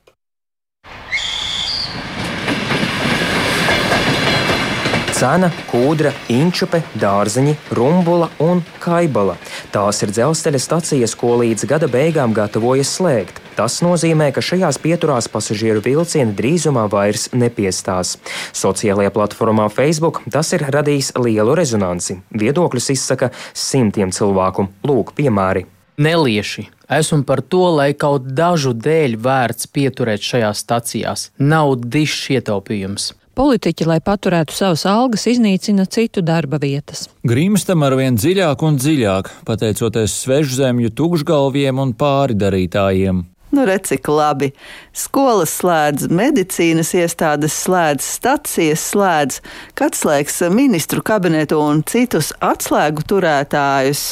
[5.22, 9.36] Cena, kūdra, inčupe, dārziņi, rumbula un kaibala.
[9.70, 13.38] Tās ir dzelzceļa stacijas, ko līdz gada beigām gatavojas slēgt.
[13.54, 18.16] Tas nozīmē, ka šajās pieturās pasažieru vilcieni drīzumā vairs nepiestās.
[18.50, 22.18] Sociālajā platformā Facebook tas ir radījis lielu rezonanci.
[22.34, 24.72] Viedokļus izsaka simtiem cilvēku.
[24.90, 25.68] Lūk, piemēri.
[26.02, 26.66] Nelieši.
[26.98, 31.30] Esmu par to, lai kaut dažu dēļ vērts pieturēt šajās stacijās.
[31.38, 33.12] Nav dišs ietaupījums.
[33.38, 37.06] Politiķi, lai paturētu savas algas, iznīcina citu darba vietas.
[37.28, 43.24] Grimstam arvien dziļāk un dziļāk, pateicoties svežzemju tukšgalviem un pāridarītājiem.
[43.52, 44.52] Nu, redz, cik labi.
[44.96, 49.42] Skolas slēdz, medicīnas iestādes slēdz, stacijas slēdz,
[49.76, 54.06] kāds slēgs ministru kabinetu un citus atslēgu turētājus.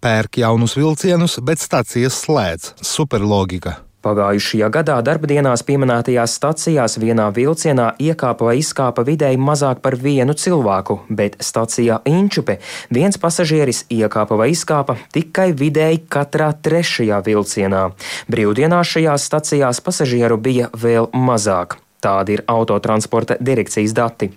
[0.00, 2.74] Pērk jaunus vilcienus, bet stacijas slēdz.
[2.80, 3.89] Superlogika!
[4.00, 11.02] Pagājušajā gadā darbdienās pieminētajās stacijās vienā vilcienā iekāpa vai izkāpa vidēji mazāk par vienu cilvēku,
[11.12, 12.56] bet stacijā Inčupe
[12.88, 17.84] viens pasažieris iekāpa vai izkāpa tikai vidēji katrā trešajā vilcienā.
[18.32, 21.76] Brīvdienās šajās stacijās pasažieru bija vēl mazāk.
[22.00, 24.30] Tādi ir autotransporta direkcijas dati.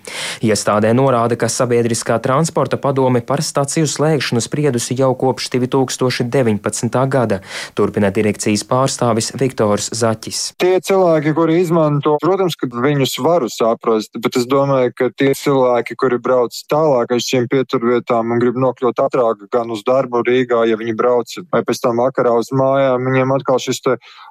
[0.44, 6.98] Iestādē norāda, ka sabiedriskā transporta padome par staciju slēgšanu spriedusi jau kopš 2019.
[7.08, 7.40] gada,
[7.74, 10.42] turpina direkcijas pārstāvis Viktors Zaķis.
[10.60, 15.96] Tie cilvēki, kuri izmanto, protams, ka viņus varu saprast, bet es domāju, ka tie cilvēki,
[15.96, 20.76] kuri brauc tālāk aiz šīm pieturvietām un grib nokļūt ātrāk gan uz darbu Rīgā, ja
[20.80, 23.80] viņi brauc, vai pēc tam vakarā uz mājām, viņiem atkal šis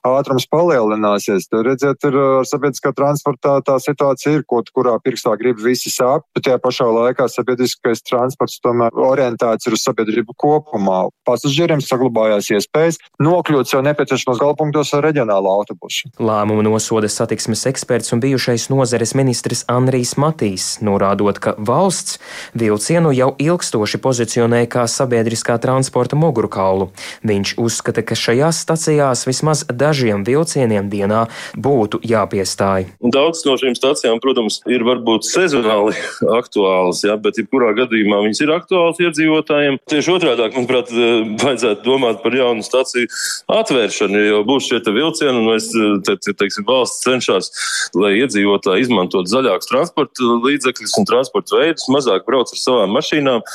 [0.05, 1.49] ātrums palielināsies.
[1.49, 5.89] Tad, redziet, ir ar sabiedriskā transporta transportā tā situācija ir, ko, kurā pirkstā grib visi
[5.89, 11.09] sāp, bet tajā pašā laikā sabiedriskais transports tomēr orientēts ir uz sabiedrību kopumā.
[11.25, 16.11] Pasažieriem saglabājās iespējas nokļūt sev nepieciešamos galpunktos ar reģionālu autobusu.
[16.19, 22.19] Lēmumu nosoda satiksmes eksperts un bijušais nozares ministrs Andrijs Matīs, norādot, ka valsts
[22.57, 26.91] vilcienu jau ilgstoši pozicionē kā sabiedriskā transporta mugurkaulu.
[27.23, 32.91] Viņš uzskata, ka šajās stacijās vismaz dažiem vilcieniem dienā būtu jāpiestāj.
[33.13, 35.93] Daudz no šīm stācijām, protams, ir varbūt sezonāli
[36.39, 39.77] aktuāls, ja, bet jebkurā gadījumā viņas ir aktuāls iedzīvotājiem.
[39.91, 43.09] Tieši otrādi, manuprāt, eh, vajadzētu domāt par jaunu stāciju
[43.53, 47.51] atvēršanu, jo būs šie vilcieni, un mēs, eh, te, te, teiksim, valsts cenšas,
[47.93, 53.45] lai iedzīvotāji izmantot zaļākus transporta līdzekļus un transporta veidus, mazāk brauc ar savām mašīnām.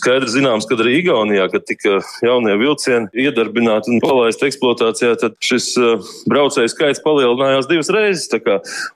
[0.00, 5.70] Skaidrs zināms, ka arī Igaunijā, kad tika jaunie vilcieni iedarbināti un palaisti eksploatācijā, tad šis
[5.78, 8.26] eh, braucēju skaits palielinājās divas reizes.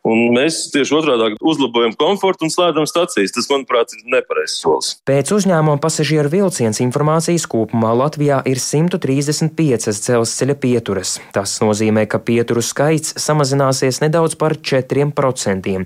[0.06, 3.34] Un mēs tieši otrādi uzlabojam komfortu un slēdzam stacijas.
[3.36, 4.94] Tas, manuprāt, ir nepareizs solis.
[5.08, 11.18] Pēc uzņēmuma pasažieru vilciens informācijas kopumā Latvijā ir 135 dzelzceļa pieturas.
[11.36, 15.76] Tas nozīmē, ka pieturu skaits samazināsies nedaudz par 4%.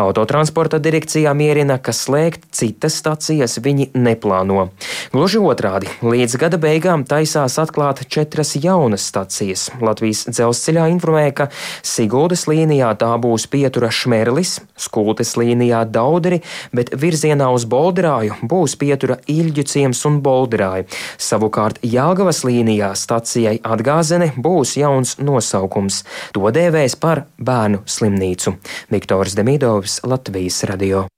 [0.00, 4.70] Autotransporta direkcijā mierina, ka slēgt citas stacijas viņi neplāno.
[5.12, 9.68] Gluži otrādi, līdz gada beigām taisās atklāt četras jaunas stacijas.
[9.84, 11.50] Latvijas dzelzceļā informēja, ka
[11.84, 16.38] Siguldas līnijā tā būs pietura Šmerlis, Skultes līnijā Dauderi,
[16.70, 20.86] bet virzienā uz Bolderāju būs pietura Ilģu ciems un Bolderāju.
[21.18, 26.04] Savukārt Jāgavas līnijā stacijai Atgāzene būs jauns nosaukums.
[26.36, 28.58] To dēvēs par bērnu slimnīcu.
[28.94, 31.08] Viktors Demidovs, Latvijas radio.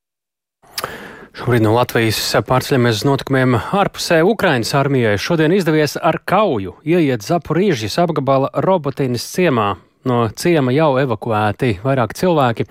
[1.40, 5.14] Šobrīd no Latvijas pārceļamies uz notikumiem ārpusē Ukrainas armijai.
[5.20, 9.70] Šodien izdevies ar kauju ieiet Zaporīžas apgabala robotīnas ciemā.
[10.08, 12.64] No ciema jau evakuēti vairāk cilvēki.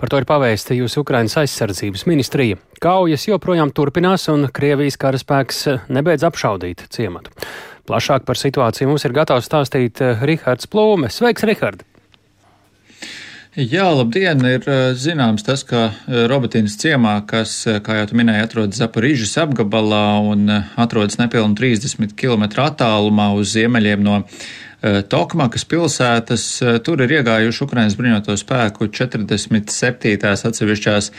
[0.00, 2.58] Par to ir pavēstījusi Ukrainas aizsardzības ministrija.
[2.82, 5.62] Kaujas joprojām turpinās, un Krievijas karaspēks
[5.94, 7.30] nebeidz apšaudīt ciematu.
[7.86, 11.10] Plašāk par situāciju mums ir gatavs stāstīt Rihards Plūme.
[11.10, 11.86] Sveiks, Rihard!
[13.52, 14.40] Jā, labdien!
[14.48, 14.64] Ir
[14.96, 17.52] zināms tas, ka Robotīnas ciemā, kas,
[17.84, 20.48] kā jau minēji, atrodas Zaporīžas apgabalā un
[20.80, 24.22] atrodas nepilnu 30 km attālumā uz ziemeļiem no
[24.82, 26.44] Tokmakas pilsētas,
[26.82, 30.16] tur ir iegājuši Ukrainas bruņoto spēku 47.
[30.18, 31.12] atsevišķās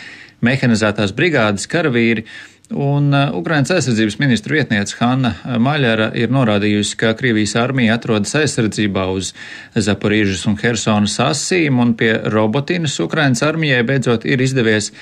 [0.43, 2.25] mehanizētās brigādes karavīri.
[2.73, 9.03] Un uh, Ukrainas aizsardzības ministra vietniece Hanna Maļara ir norādījusi, ka Krievijas armija atrodas aizsardzībā
[9.13, 9.33] uz
[9.75, 14.93] Zaporīžas un Hersonas asīm, un pie Robotinas Ukrainas armijai beidzot ir izdevies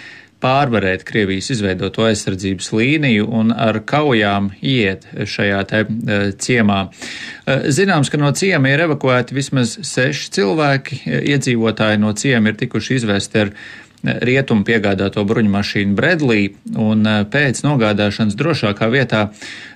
[0.42, 6.82] pārvarēt Krievijas izveidoto aizsardzības līniju un ar kaujām iet šajā te uh, ciemā.
[6.88, 11.04] Uh, zināms, ka no ciema ir evakuēti vismaz seši cilvēki,
[11.36, 13.56] iedzīvotāji no ciema ir tikuši izvesti ar
[14.02, 16.42] rietumu piegādāto bruņmašīnu Bredlī,
[16.80, 19.28] un pēc nogādāšanas drošākā vietā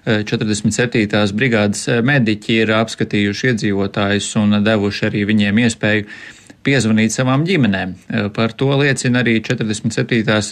[0.05, 1.05] 47.
[1.05, 6.07] Eh, brigādes mediķi ir apskatījuši iedzīvotājus un devuši arī viņiem iespēju
[6.65, 7.93] piezvanīt savām ģimenēm.
[8.35, 10.51] Par to liecina arī 47.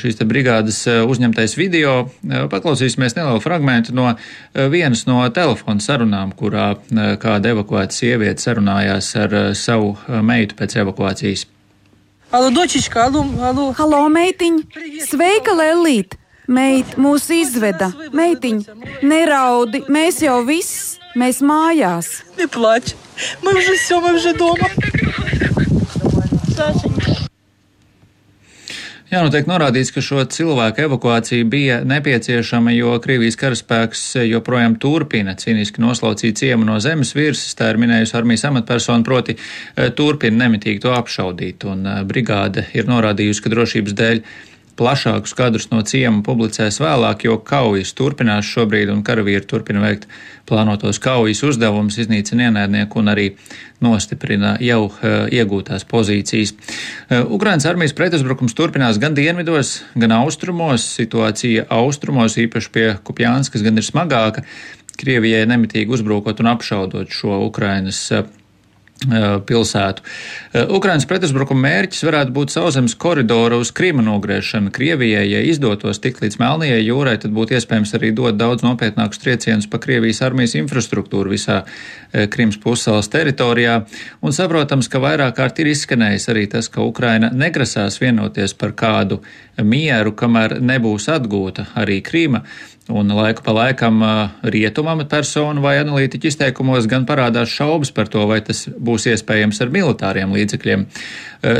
[0.00, 2.08] šīs te brigādes uzņemtais video.
[2.24, 4.14] Paklausīsimies nelielu fragmentu no
[4.72, 6.72] vienas no telefona sarunām, kurā
[7.20, 11.44] kāda evakuēta sieviete sarunājās ar savu meitu pēc evakuācijas.
[12.30, 13.70] Alo, dočiška, alo, alo.
[13.74, 14.64] Halo, meitiņ!
[15.08, 16.14] Sveika, Lelīt!
[16.50, 17.92] Meit mūs izveda.
[18.10, 18.64] Meitiņ,
[19.06, 22.08] neraudi, mēs jau viss, mēs mājās.
[22.40, 22.96] Neplač,
[23.41, 24.69] мы уже все, мы уже дома.
[26.55, 27.15] Сашенька.
[29.15, 35.37] Jā, nu tiek norādīts, ka šo cilvēku evakuācija bija nepieciešama, jo Krievijas karaspēks joprojām turpina
[35.39, 37.53] cīniski noslaucīt ciemu no zemes virsmas.
[37.55, 42.89] Tā ir minējusi armijas amatpersona, proti eh, turpina nemitīgi to apšaudīt, un eh, brigāde ir
[42.91, 44.23] norādījusi, ka drošības dēļ
[44.80, 50.06] Plašākus kadrus no ciema publicēs vēlāk, jo kaujas turpinās šobrīd, un karavīri turpina veikt
[50.48, 53.26] plānotos kaujas uzdevumus, iznīcina ienaidnieku un arī
[53.84, 56.54] nostiprina jau uh, iegūtās pozīcijas.
[56.56, 60.88] Uh, Ukrainas armijas pretuzbrukums turpinās gan dienvidos, gan austrumos.
[60.96, 64.48] Situācija austrumos, īpaši pie Kupjānskas, gan ir smagāka.
[65.00, 68.24] Krievijai nemitīgi uzbrukot un apšaudot šo Ukrainas uh,
[69.46, 70.04] pilsētu.
[70.76, 75.24] Ukrainas pretuzbrukuma mērķis varētu būt sauszemes koridora uz Krīma nogriešana Krievijai.
[75.30, 79.80] Ja izdotos tikt līdz Melnijai jūrai, tad būtu iespējams arī dot daudz nopietnākus triecienus pa
[79.80, 81.62] Krievijas armijas infrastruktūru visā
[82.12, 83.84] Krimas pussalas teritorijā.
[84.20, 89.22] Un saprotams, ka vairāk kārt ir izskanējis arī tas, ka Ukraina negrasās vienoties par kādu
[89.62, 92.44] mieru, kamēr nebūs atgūta arī Krīma.
[92.90, 94.02] Un laiku pa laikam
[94.42, 99.70] rietumu amatpersonu vai analītiķu izteikumos gan parādās šaubas par to, vai tas būs iespējams ar
[99.74, 100.86] militāriem līdzekļiem.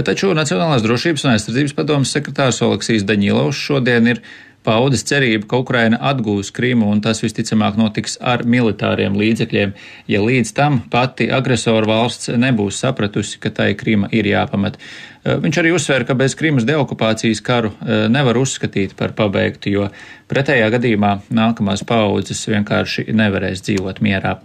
[0.07, 4.23] Taču Nacionālās drošības un aizsardzības padomas sekretārs Oleksijas Daņilovs šodien ir
[4.66, 9.73] paudis cerību, ka Ukraina atgūs Krimu un tas visticamāk notiks ar militāriem līdzekļiem,
[10.11, 14.77] ja līdz tam pati agresoru valsts nebūs sapratusi, ka tai Krima ir jāpamat.
[14.77, 19.90] Eh, viņš arī uzsver, ka bez Krimas deokupācijas karu eh, nevar uzskatīt par pabeigtu, jo
[20.31, 24.38] pretējā gadījumā nākamās paudzes vienkārši nevarēs dzīvot mierā.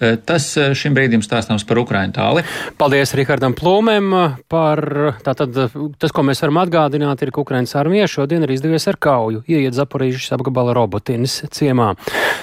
[0.00, 2.44] Eh, tas eh, šim brīdim stāstāms par Ukraiņu tāli.
[2.78, 4.14] Paldies Rihardam Plūmēm
[4.50, 4.82] par
[5.26, 5.56] tātad,
[5.98, 9.74] tas, ko mēs varam atgādināt, ir, ka Ukraiņas armija šodien ir izdevies ar kauju ieiet
[9.74, 11.90] Zaporīžas apgabala robotinis ciemā.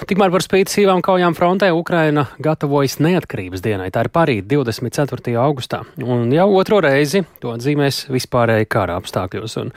[0.10, 3.88] Tikmēr par spīti sīvām kaujām frontē Ukraina gatavojas neatkarības dienai.
[3.96, 5.38] Tā ir parīt 24.
[5.40, 5.84] augustā.
[6.04, 9.56] Un jau otro reizi to atzīmēs vispārēji kara apstākļos.
[9.64, 9.72] Un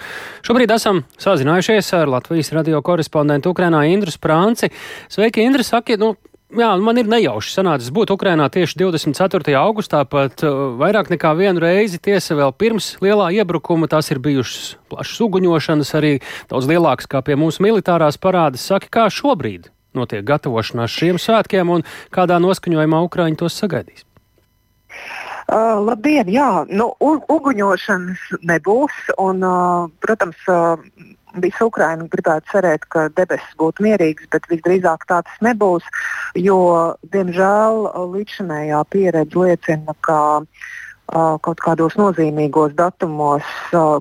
[0.47, 4.73] šobrīd esam sazinājušies ar Latvijas radio korespondentu Ukrainā Indru Sprānci.
[5.13, 6.17] Sveiki, Indra, sakiet, nu,
[6.49, 9.53] Jā, man ir nejauši sanācis būt Ukrainā tieši 24.
[9.61, 12.01] augustā, pat uh, vairāk nekā vienu reizi.
[12.01, 16.15] Tiesa, vēl pirms lielā iebrukuma tās ir bijušas plašas uguņošanas, arī
[16.49, 18.65] daudz lielākas kā pie mūsu militārās parādes.
[18.65, 21.85] Saki, kā šobrīd notiek gatavošanās šiem svētkiem un
[22.17, 24.09] kādā noskaņojumā Ukraiņi tos sagaidīs?
[25.53, 26.33] Uh, labdien!
[26.33, 28.97] Jā, nu, uguņošanas nebūs.
[29.21, 30.81] Un, uh, protams, uh,
[31.45, 35.87] visa Ukraina gribētu cerēt, ka debesis būtu mierīgas, bet visdrīzāk tā tas nebūs,
[36.39, 36.59] jo,
[37.15, 40.21] diemžēl, līdzinējā pieredze liecina, ka
[41.09, 43.47] kaut kādos nozīmīgos datumos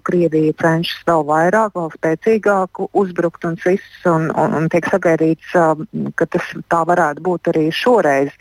[0.08, 5.54] Krievija cenšas vēl vairāk, vēl spēcīgāk uzbrukt un viss, un, un, un tiek sagaidīts,
[6.20, 8.34] ka tas tā varētu būt arī šoreiz.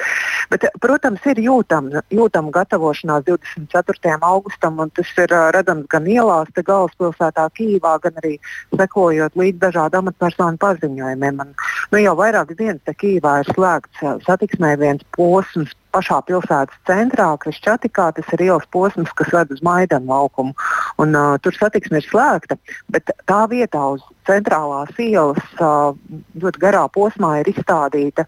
[0.50, 4.18] Bet, protams, ir jūtama jūtam gatavošanās 24.
[4.20, 8.36] augustam, un tas ir redzams gan ielās, te galvaspilsētā Kīvā, gan arī
[8.74, 11.42] sekojot līdz dažādu amatpersonu paziņojumiem.
[11.46, 11.56] Un,
[11.92, 18.34] nu, jau vairākas dienas Kīvā ir slēgts satiksmē viens posms pašā pilsētas centrā, Krišķatikā, tas
[18.36, 20.56] ir ielas posms, kas ved uz Maidanu laukumu.
[21.02, 22.58] Un, uh, tur satiksme ir slēgta,
[22.92, 28.26] bet tā vietā uz centrālās ielas ļoti garā posmā ir izstādīta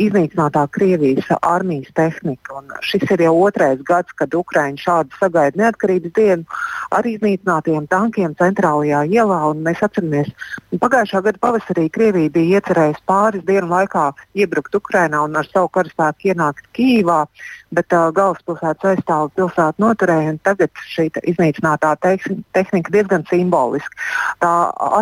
[0.00, 2.58] iznīcinātā Krievijas armijas tehnika.
[2.60, 6.60] Un šis ir jau otrais gads, kad Ukraiņa šādu sagaida neatkarības dienu
[6.94, 9.40] ar iznīcinātiem tankiem centrālajā ielā.
[9.60, 10.32] Mēs atceramies,
[10.82, 16.32] pagājušā gada pavasarī Krievija bija iecerējusi pāris dienu laikā iebrukt Ukrainā un ar savu karaspēku
[16.32, 17.24] ienākt Kīvā
[17.74, 20.34] bet uh, galvaspilsētas aizstāvu pilsētu noturēja.
[20.46, 24.00] Tagad šī iznīcinātā tehnika diezgan simboliski.
[24.42, 24.52] Tā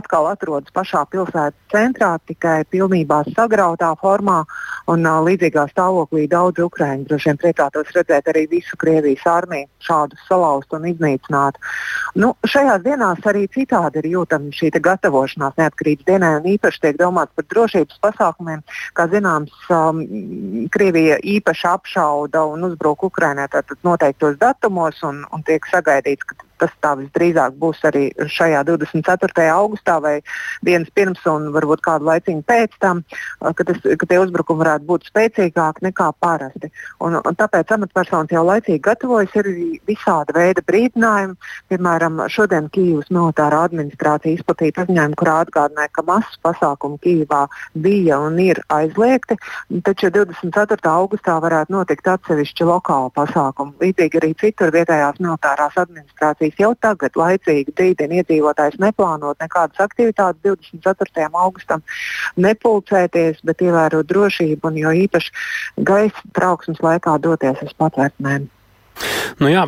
[0.08, 4.44] atkal atrodas pašā pilsētas centrā, tikai pilnībā sagrautā formā.
[4.88, 10.16] Un, uh, līdzīgā stāvoklī daudz ukrāņu droši vien priecātos redzēt arī visu Krievijas armiju šādu
[10.24, 11.60] salauztu un iznīcinātu.
[12.16, 17.36] Nu, šajās dienās arī citādi ir jūtama šī gatavošanās neatkarības dienai, un īpaši tiek domāts
[17.36, 18.64] par drošības pasākumiem.
[18.96, 20.00] Kā zināms, um,
[20.72, 23.48] Krievija īpaši apšauda un uzbruk Ukrainai
[23.84, 29.48] noteiktos datumos, un, un tiek sagaidīts, ka tas tā visdrīzāk būs arī šajā 24.
[29.54, 30.18] augustā vai
[30.66, 33.02] dienas pirms un varbūt kādu laiciņu pēc tam,
[33.40, 36.70] ka, tas, ka tie uzbrukumi varētu būt spēcīgāki nekā parasti.
[37.04, 39.50] Un, un tāpēc amatpersonas jau laicīgi gatavojas ir
[39.88, 41.36] visāda veida brīdinājumi.
[41.72, 47.44] Piemēram, šodien Kīivas militārā administrācija izplatīja paziņojumu, kurā atgādināja, ka masas pasākumi Kīivā
[47.74, 49.38] bija un ir aizliegti,
[49.86, 50.78] taču 24.
[50.92, 53.76] augustā varētu notikt atsevišķi lokāli pasākumi.
[53.82, 60.40] Līdzīgi arī citur vietējās militārās administrācijas valstīs jau tagad laicīgi brīdina iedzīvotājs neplānot nekādas aktivitātes
[60.42, 61.28] 24.
[61.32, 61.82] augustam,
[62.36, 65.32] nepulcēties, bet ievērot drošību un jo īpaši
[65.84, 68.48] gaisa trauksmes laikā doties uz patvērtnēm.
[69.38, 69.62] Nu jā,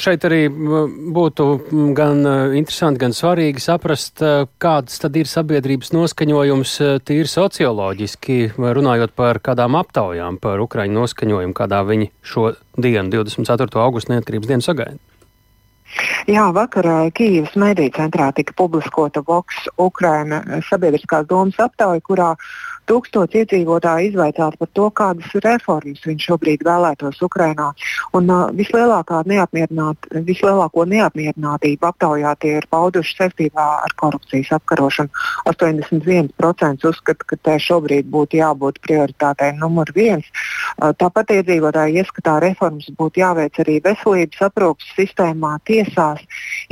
[0.00, 1.44] šeit arī būtu
[1.92, 2.24] gan
[2.56, 4.22] interesanti, gan svarīgi saprast,
[4.56, 6.72] kāds tad ir sabiedrības noskaņojums
[7.04, 13.68] tīri socioloģiski, runājot par kādām aptaujām par Ukraiņu noskaņojumu, kādā viņi šo dienu, 24.
[13.84, 14.96] augustu neatkarības dienu sagaida.
[16.30, 22.30] Jā, vakar Kīivas mediju centrā tika publiskota Vox Ukraina sabiedriskās domas aptauja, kurā
[22.88, 27.70] tūkstoši iedzīvotāji izvaicāti par to, kādas reformas viņi šobrīd vēlētos Ukrainā.
[28.16, 35.10] Un, uh, neapmierināt, vislielāko neapmierinātību aptaujā tie ir pauduši saistībā ar korupcijas apkarošanu.
[35.50, 40.26] 81% uzskata, ka tai šobrīd būtu jābūt prioritātei numur viens.
[40.76, 46.22] Uh, tāpat iedzīvotāji ieskatā reformas būtu jāveic arī veselības aprūpas sistēmā, tiesās,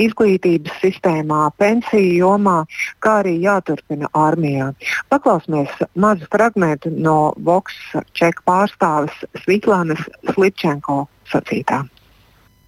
[0.01, 2.59] izglītības sistēmā, pensiju jomā,
[3.03, 4.73] kā arī jāturpina armijā.
[5.13, 7.78] Paklausīsimies mazu fragment no Vox
[8.18, 11.84] čeku pārstāves Svitlānas Slipčenko sacītā.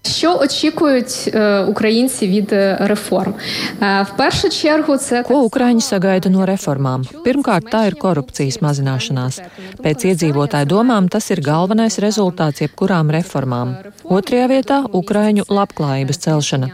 [0.03, 1.35] Що очікують
[1.67, 3.33] українці від реформ?
[3.79, 7.03] В першу чергу це ko Ukraiņi sagaida no reformām.
[7.25, 9.39] Pirmkārt, tā ir korupcijas mazināšanās.
[9.83, 13.75] Pēc iedzīvotāju domām tas ir galvenais rezultāts jebkurām reformām.
[14.03, 16.67] Otrajā vietā - Ukraiņu labklājības celšana.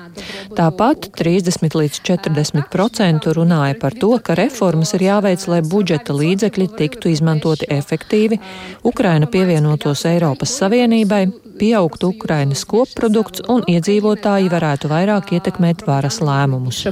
[0.59, 6.67] Tāpat 30 līdz 40 procentu runāja par to, ka reformas ir jāveic, lai budžeta līdzekļi
[6.77, 8.39] tiktu izmantoti efektīvi,
[8.83, 11.23] Ukraina pievienotos Eiropas Savienībai,
[11.59, 13.18] pieaugtu Ukrainas kopprodukts
[13.48, 16.84] un iedzīvotāji varētu vairāk ietekmēt varas lēmumus.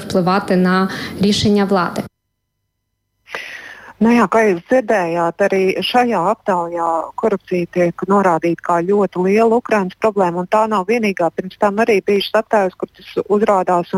[3.98, 6.88] Nu jā, kā jūs dzirdējāt, arī šajā aptaujā
[7.18, 10.44] korupcija tiek norādīta kā ļoti liela Ukraiņas problēma.
[10.46, 11.32] Tā nav vienīgā.
[11.34, 13.90] Pirms tam arī bijušas aptaujas, kur tas uzrādās.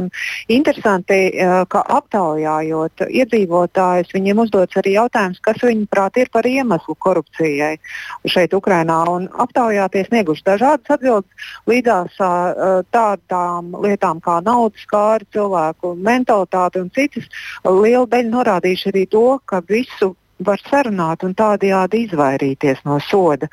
[0.48, 7.76] Interesanti, eh, ka aptaujājot iedzīvotājus, viņiem uzdots arī jautājums, kas viņuprāt ir par iemeslu korupcijai
[8.24, 9.05] šeit Ukrainā.
[9.05, 11.28] Un aptaujā tie snieguši dažādas atbildes
[11.68, 17.28] līdzās eh, tādām lietām kā naudas kāri, cilvēku mentalitāte un citas.
[17.68, 23.49] Liela daļa norādījuši arī to, ka visi visu var sarunāt un tādējādi izvairīties no soda.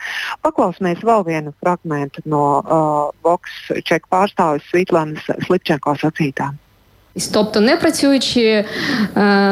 [0.45, 3.51] Paklausīsimies vēl vienu fragment no uh, Vox
[3.83, 6.55] čeku pārstāvis Svitlānas Slipčenko sacītām.
[7.32, 8.64] Тобто не працюючи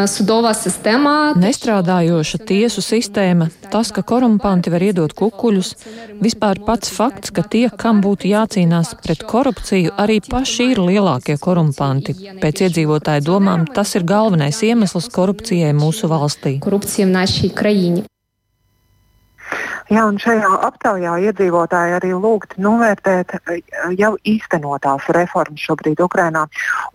[0.07, 1.37] судова систēma.
[1.37, 5.75] Nestrādājoša tiesu sistēma, tas, ka korumpanti var iedot kukuļus,
[6.25, 12.16] vispār pats fakts, ka tie, kam būtu jācīnās pret korupciju, arī paši ir lielākie korumpanti.
[12.41, 16.59] Pēc iedzīvotāju domām tas ir galvenais iemesls korupcijai mūsu valstī.
[16.64, 18.05] Korupcija в нашій країні.
[19.86, 23.60] Jā, un šajā aptaujā iedzīvotāji arī lūgti novērtēt eh,
[24.00, 26.48] jau īstenotās reformas šobrīd Ukrainā.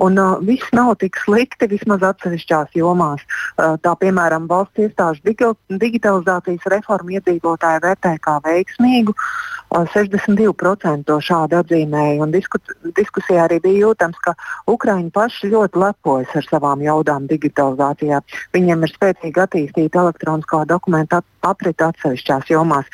[0.02, 3.22] Un uh, viss nav tik slikti vismaz atsevišķās jomās.
[3.54, 5.22] Uh, tā piemēram, valsts iestāžu
[5.70, 9.14] digitalizācijas reformu iedzīvotāji vērtē kā veiksmīgu.
[9.14, 12.26] Uh, 62% to šādi atzīmēja.
[12.34, 12.58] Disku,
[12.96, 14.34] diskusijā arī bija jūtams, ka
[14.70, 18.20] Ukraiņi paši ļoti lepojas ar savām jaudām digitalizācijā.
[18.56, 22.90] Viņiem ir spēcīgi attīstīta elektroniskā dokumenta aprita atsevišķās jomās.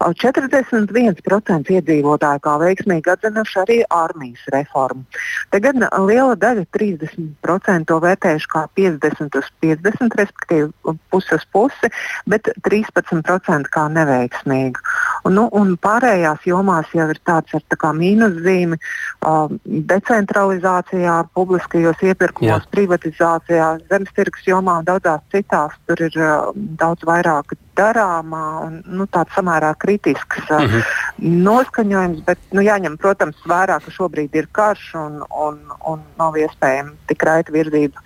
[0.00, 5.04] 41% iedzīvotāju kā veiksmīgi atzinuši arī armijas reformu.
[5.52, 11.92] Te gan liela daļa, 30% to vērtējuši kā 50 uz 50, respektīvi pusi uz pusi,
[12.30, 14.84] bet 13% kā neveiksmīgu.
[15.28, 19.52] Un, nu, un pārējās jomās jau ir tāds ar tā mīnuszīmi uh,
[19.90, 22.72] decentralizācijā, publiskajos iepirkumos, Jā.
[22.72, 25.76] privatizācijā, zemes tirgus jomā un daudzās citās.
[25.90, 31.40] Tur ir uh, daudz vairāk darāmā un nu, tāds samērā kritisks uh, mm -hmm.
[31.48, 32.24] noskaņojums.
[32.26, 37.22] Bet nu, jāņem, protams, vērā, ka šobrīd ir karš un, un, un nav iespējama tik
[37.22, 38.04] raita virzība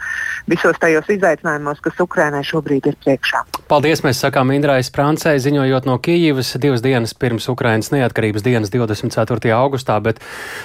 [0.50, 3.44] visos tajos izaicinājumos, kas Ukrainai šobrīd ir priekšā.
[3.68, 4.02] Paldies!
[4.04, 9.52] Mēs sakām Indrai Sprancei, ziņojot no Kijivas divas dienas pirms Ukrainas neatkarības dienas 24.
[9.56, 10.20] augustā, bet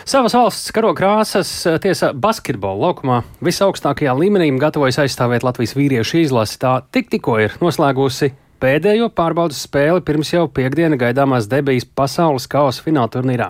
[0.06, 1.52] savas valsts karo krāsas
[1.82, 6.60] tiesa basketbola laukumā visaugstākajā līmenī gatavojas aizstāvēt Latvijas vīriešu izlasi.
[6.60, 12.84] Tā tik tikko ir noslēgusi pēdējo pārbaudas spēli pirms jau piekdiena gaidāmās debijas pasaules kausa
[12.86, 13.50] fināla turnīrā.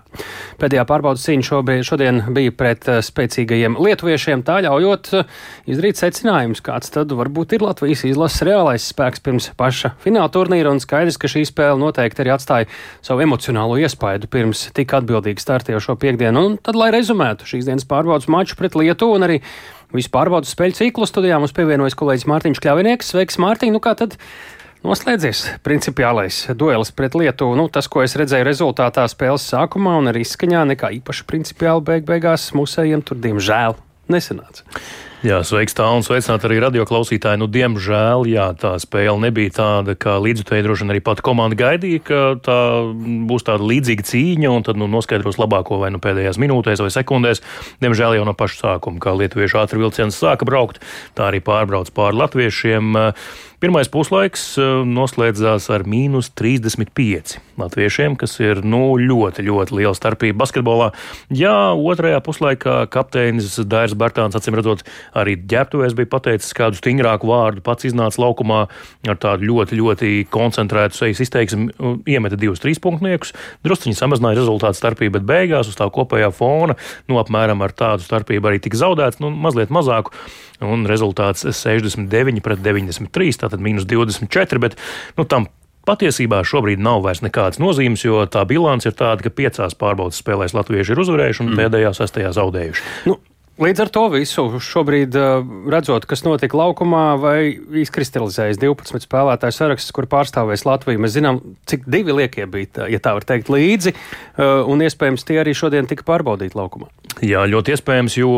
[0.62, 5.40] Pēdējā pārbaudas cīņa šodien bija pret uh, spēcīgajiem lietuviešiem, tā ļaujot uh,
[5.70, 10.84] izdarīt secinājumus, kāds tad varbūt ir Latvijas izlases reālais spēks pirms paša fināla turnīra, un
[10.84, 12.70] skaidrs, ka šī spēle noteikti arī atstāja
[13.06, 16.46] savu emocionālo iespaidu pirms tik atbildīgi startējošo piekdienu.
[16.46, 19.42] Un tad, lai rezumētu šīs dienas pārbaudas maču pret Lietuvu un arī
[19.96, 23.12] visu pārbaudas spēļu ciklu studijā, mums pievienojas kolēģis Mārtiņš Kļavinieks.
[23.14, 23.74] Sveiks, Mārtiņ!
[23.74, 24.18] Nu, kā tad
[24.80, 27.58] Noslēdzies principiālais duelis pret Lietuvu.
[27.60, 32.08] Nu, tas, ko es redzēju rezultātā spēles sākumā un arī izskaņā, nekā īpaši principiāli beig
[32.08, 33.76] beigās mūsējiem tur, diemžēl,
[34.08, 34.64] nesanāca.
[35.20, 37.42] Jā, sveiks tā un sveicināt arī radio klausītāji.
[37.42, 42.04] Nu, diemžēl, jā, tā spēle nebija tāda, kā līdzutēji droši vien arī pati komanda gaidīja,
[42.08, 42.60] ka tā
[43.28, 47.44] būs tāda līdzīga cīņa un tad nu, noskaidros labāko vai nu pēdējās minūtēs vai sekundēs.
[47.84, 50.80] Diemžēl jau no paša sākuma, kā lietuviešu ātri vilciens sāka braukt,
[51.20, 52.96] tā arī pārbrauc pāri latviešiem.
[53.60, 60.40] Pirmais puslaiks eh, noslēdzās ar mīnus 35 latviešiem, kas ir nu, ļoti, ļoti liela starpība
[60.46, 60.94] basketbolā.
[61.36, 64.86] Jā, otrajā puslaikā kapteinis Dairs Bartāns, acīm redzot,
[65.18, 68.62] arī ģērbtuvēs bija pateicis kādu stingrāku vārdu, pats iznāca laukumā
[69.10, 71.70] ar tādu ļoti, ļoti koncentrētu sejas izteiksmi,
[72.10, 73.34] iemeta divus trīspunktniekus,
[73.66, 76.78] drusciņi samazināja rezultātu starpību, bet beigās uz tā kopējā fona,
[77.10, 80.16] nu, apmēram ar tādu starpību arī tika zaudēts, nu, mazliet mazāku
[80.66, 84.78] un rezultāts 69 pret 93, tātad mīnus 24, bet
[85.18, 85.48] nu, tam
[85.90, 90.56] patiesībā šobrīd nav vairs nekādas nozīmes, jo tā bilance ir tāda, ka piecās pārbaudas spēlēs
[90.58, 91.62] latvieši ir uzvarējuši un mm.
[91.64, 92.86] pēdējā sestajā zaudējuši.
[93.10, 93.18] Nu,
[93.60, 95.16] Līdz ar to visu šobrīd,
[95.68, 97.40] redzot, kas notika laukumā, vai
[97.82, 101.02] izkristalizējas 12 spēlētāju saraksts, kur pārstāvēs Latviju.
[101.04, 103.92] Mēs zinām, cik divi liekie bija, ja tā var teikt, līdzi,
[104.40, 106.88] un iespējams tie arī šodien tika pārbaudīti laukumā.
[107.26, 108.30] Jā, ļoti iespējams, jo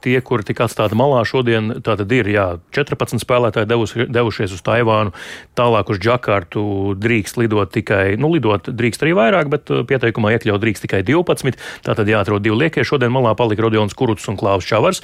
[0.00, 5.12] tie, kuri tika atstāti malā šodien, tātad ir jā, 14 spēlētāji devuši, devušies uz Taivānu,
[5.58, 6.64] tālāk uz Džakartu
[6.96, 11.60] drīkst lidot tikai, nu, lidot drīkst arī vairāk, bet pieteikumā iekļaut drīkst tikai 12.
[11.84, 12.86] Tātad jāatrod divi liekie.
[12.88, 15.02] Šodien malā palika Rodions Kuruts un Klaus Čavars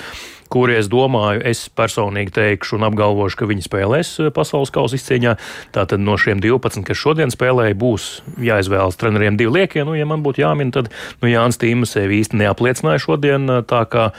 [0.49, 5.35] kuri es domāju, es personīgi teikšu un apgalvošu, ka viņi spēlēs eh, pasaules kausa izcīņā.
[5.77, 8.09] Tātad no šiem 12, kas šodien spēlēja, būs
[8.43, 9.85] jāizvēlas treneriem divi liekie.
[9.87, 10.91] Nu, ja man būtu jāmin, tad
[11.23, 14.11] nu, Jānis Tīms sevi īsti neapliecināja šodien eh, tā kā,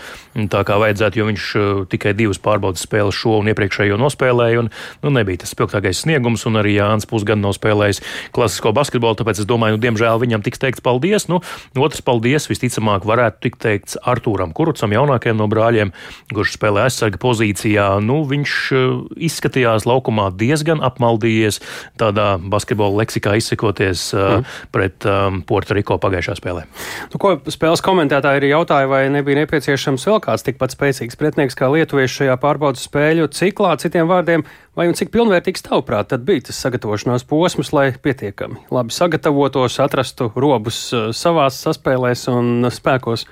[0.54, 4.66] tā kā vajadzētu, jo viņš eh, tikai divas pārbaudas spēles šo un iepriekšējo nospēlēja.
[4.66, 4.72] Un,
[5.06, 8.04] nu, nebija tas spilgtākais sniegums, un arī Jānis pusgadu nav spēlējis
[8.36, 11.30] klasisko basketbolu, tāpēc es domāju, nu, diemžēl viņam tiks teikts paldies.
[11.32, 11.42] Nu,
[11.80, 15.94] otrs paldies visticamāk varētu tikt teikts Artūram Kurucam, jaunākajam no brāļiem
[16.34, 18.86] kurš spēlē aizsarga pozīcijā, nu, viņš eh,
[19.30, 21.60] izskatījās laukumā diezgan apmaldījies,
[22.00, 24.48] tādā basketbola leksikā izsakoties mm.
[24.74, 26.66] pret um, Puertoriko pagājušā spēlē.
[27.14, 31.70] Nu, ko spēles komentētāji arī jautāja, vai nebija nepieciešams vēl kāds tikpat spēcīgs pretinieks kā
[31.74, 34.46] lietuvieši šajā pārbaudas spēļu ciklā, citiem vārdiem,
[34.80, 40.30] vai un cik pilnvērtīgs tavuprāt tad bija tas sagatavošanās posms, lai pietiekami labi sagatavotos, atrastu
[40.40, 40.78] robus
[41.18, 43.26] savās saspēlēs un spēkos?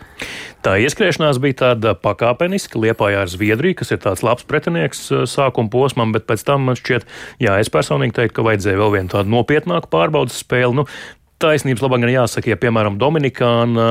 [0.66, 5.72] Tā ieskriešanās bija tāda pakāpeniska, liepājā ar Zviedriju, kas ir tāds labs pretinieks eh, sākuma
[5.72, 7.08] posmam, bet pēc tam man šķiet,
[7.44, 10.82] jā, es personīgi teiktu, ka vajadzēja vēl vienu tādu nopietnāku pārbaudas spēli.
[10.82, 10.88] Nu,
[11.42, 13.88] taisnības labāk gan jāsaka, ja piemēram Dominikāna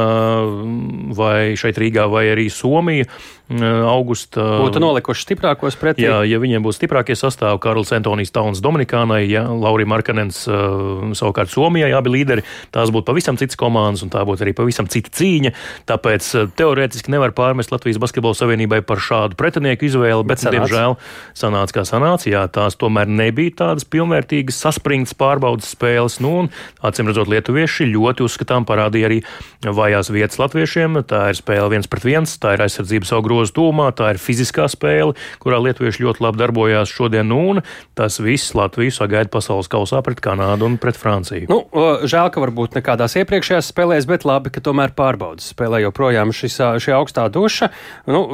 [1.16, 3.06] vai šeit Rīgā vai arī Somija
[3.46, 4.42] augusta.
[4.58, 6.02] Būtu nolikuši stiprākos pretī.
[6.02, 11.92] Jā, ja viņiem būs stiprākie sastāvi, Karls Antonijs Tauns Dominikānai, ja Lauri Markanens savukārt Somijai,
[11.94, 12.42] abi līderi,
[12.74, 15.52] tās būtu pavisam citas komandas un tā būtu arī pavisam cita cīņa.
[15.86, 20.56] Tāpēc teorētiski nevar pārmest Latvijas Basketbola Savienībai par šādu pretinieku izvēli, bet, sanāc.
[20.58, 20.98] diemžēl,
[21.38, 22.26] sanāca kā sanāca.
[22.32, 26.18] Jā, tās tomēr nebija tādas pilnvērtīgas saspringtas pārbaudas spēles.
[26.24, 26.50] Nu, un,
[26.82, 29.22] acīm redzot, lietuvieši ļoti uzskatām parādīja arī
[29.62, 30.98] vājās vietas latviešiem.
[31.06, 34.66] Tā ir spēle viens pret viens, tā ir aizsardzība savu grozu tūmā, tā ir fiziskā
[34.70, 37.62] spēle, kurā lietuvieši ļoti labi darbojās šodien, un
[37.98, 41.48] tas viss Latviju sagaida pasaules kausā pret Kanādu un pret Franciju.
[41.50, 41.60] Nu,
[42.06, 46.96] žēl, ka varbūt nekādās iepriekšējās spēlēs, bet labi, ka tomēr pārbaudas spēlē joprojām šis, šī
[46.96, 47.70] augstā duša.
[48.08, 48.24] Nu,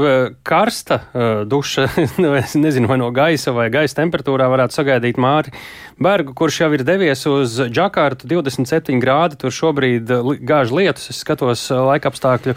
[0.47, 1.03] karsta
[1.49, 1.89] duša,
[2.23, 5.55] nu, nezinu, vai no gaisa vai gaisa temperatūrā varētu sagaidīt Māri
[6.03, 9.39] Bergu, kurš jau ir devies uz Džakartu 27 grādi.
[9.41, 10.11] Tur šobrīd
[10.45, 11.11] gāž lietus.
[11.13, 12.57] Es skatos laikapstākļu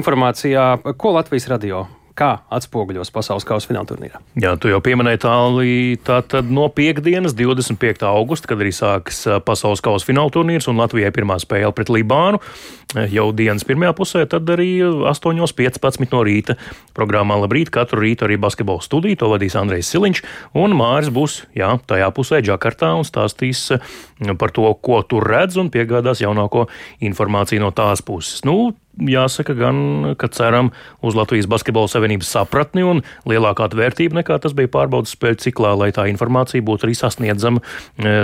[0.00, 0.66] informācijā,
[0.98, 1.86] ko Latvijas radio
[2.20, 4.20] kā atspoguļos pasaules kausa fināla turnīrā.
[4.40, 8.04] Jā, tu jau pieminēji tālī, tātad no piekdienas, 25.
[8.10, 12.42] augusta, kad arī sākas pasaules kausa fināla turnīrs un Latvijai pirmā spēle pret Libānu.
[13.10, 16.56] Jau dienas pirmajā pusē, tad arī 8.15 no rīta
[16.96, 20.22] programmā Labrīt katru rītu arī basketbola studiju, to vadīs Andrejs Siliņš,
[20.58, 23.68] un Māris būs, jā, tajā pusē Džakartā un stāstīs
[24.40, 26.66] par to, ko tur redz un piegādās jaunāko
[27.06, 28.42] informāciju no tās puses.
[28.48, 28.72] Nu,
[29.08, 30.70] jāsaka gan, ka ceram
[31.04, 35.90] uz Latvijas Basketbola Savienības sapratni un lielāku atvērtību nekā tas bija pārbaudas spēļu ciklā, lai
[35.96, 37.62] tā informācija būtu arī sasniedzama,
[37.96, 38.14] e,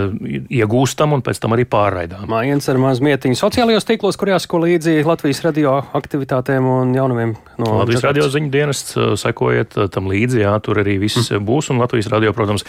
[0.60, 2.28] iegūstama un pēc tam arī pārraidāma.
[2.30, 7.78] Mājiens ar mazu mietiņu sociālajos tīklos, kur jāsako līdzi Latvijas radio aktivitātēm un jaunumiem no
[7.80, 8.08] Latvijas Džakartas.
[8.10, 11.46] radio ziņu dienests, e, sekojiet e, tam līdzi, jā, tur arī viss mm.
[11.46, 12.66] būs un Latvijas radio, protams,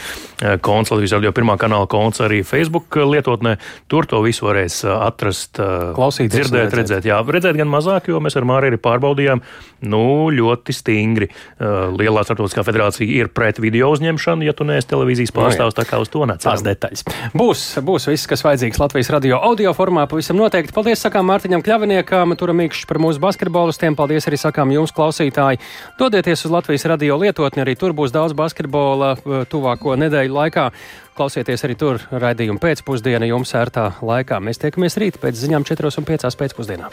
[0.63, 3.57] konts, Latvijas radio pirmā kanāla konts arī Facebook lietotnē,
[3.91, 5.59] tur to visu varēs atrast,
[5.97, 9.41] klausīties, dzirdēt, redzēt, redzēt jā, redzēt gan mazāk mazāk, jo mēs ar Māriju arī pārbaudījām,
[9.87, 11.29] nu, ļoti stingri.
[11.59, 15.85] Uh, Lielā starptautiskā federācija ir pret video uzņemšanu, ja tu neesi televīzijas Nu pārstāvs, tā
[15.87, 16.63] kā uz to necēlās.
[16.65, 17.03] Detaļas.
[17.37, 20.73] Būs, būs viss, kas vajadzīgs Latvijas radio audio formā, pavisam noteikti.
[20.75, 23.97] Paldies sakām Mārtiņam Kļaviniekam, turam īkšķi par mūsu basketbolistiem.
[23.97, 25.61] Paldies arī sakām jums, klausītāji.
[25.99, 30.69] Dodieties uz Latvijas radio lietotni, arī tur būs daudz basketbola uh, tuvāko nedēļu laikā.
[31.17, 34.41] Klausieties arī tur raidījumu pēcpusdienu jums ērtā laikā.
[34.43, 36.91] Mēs tiekamies rīt pēc ziņām 4 un 5 pēcpusdienā.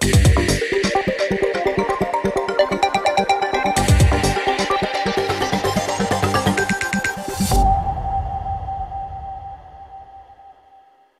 [0.00, 0.49] day.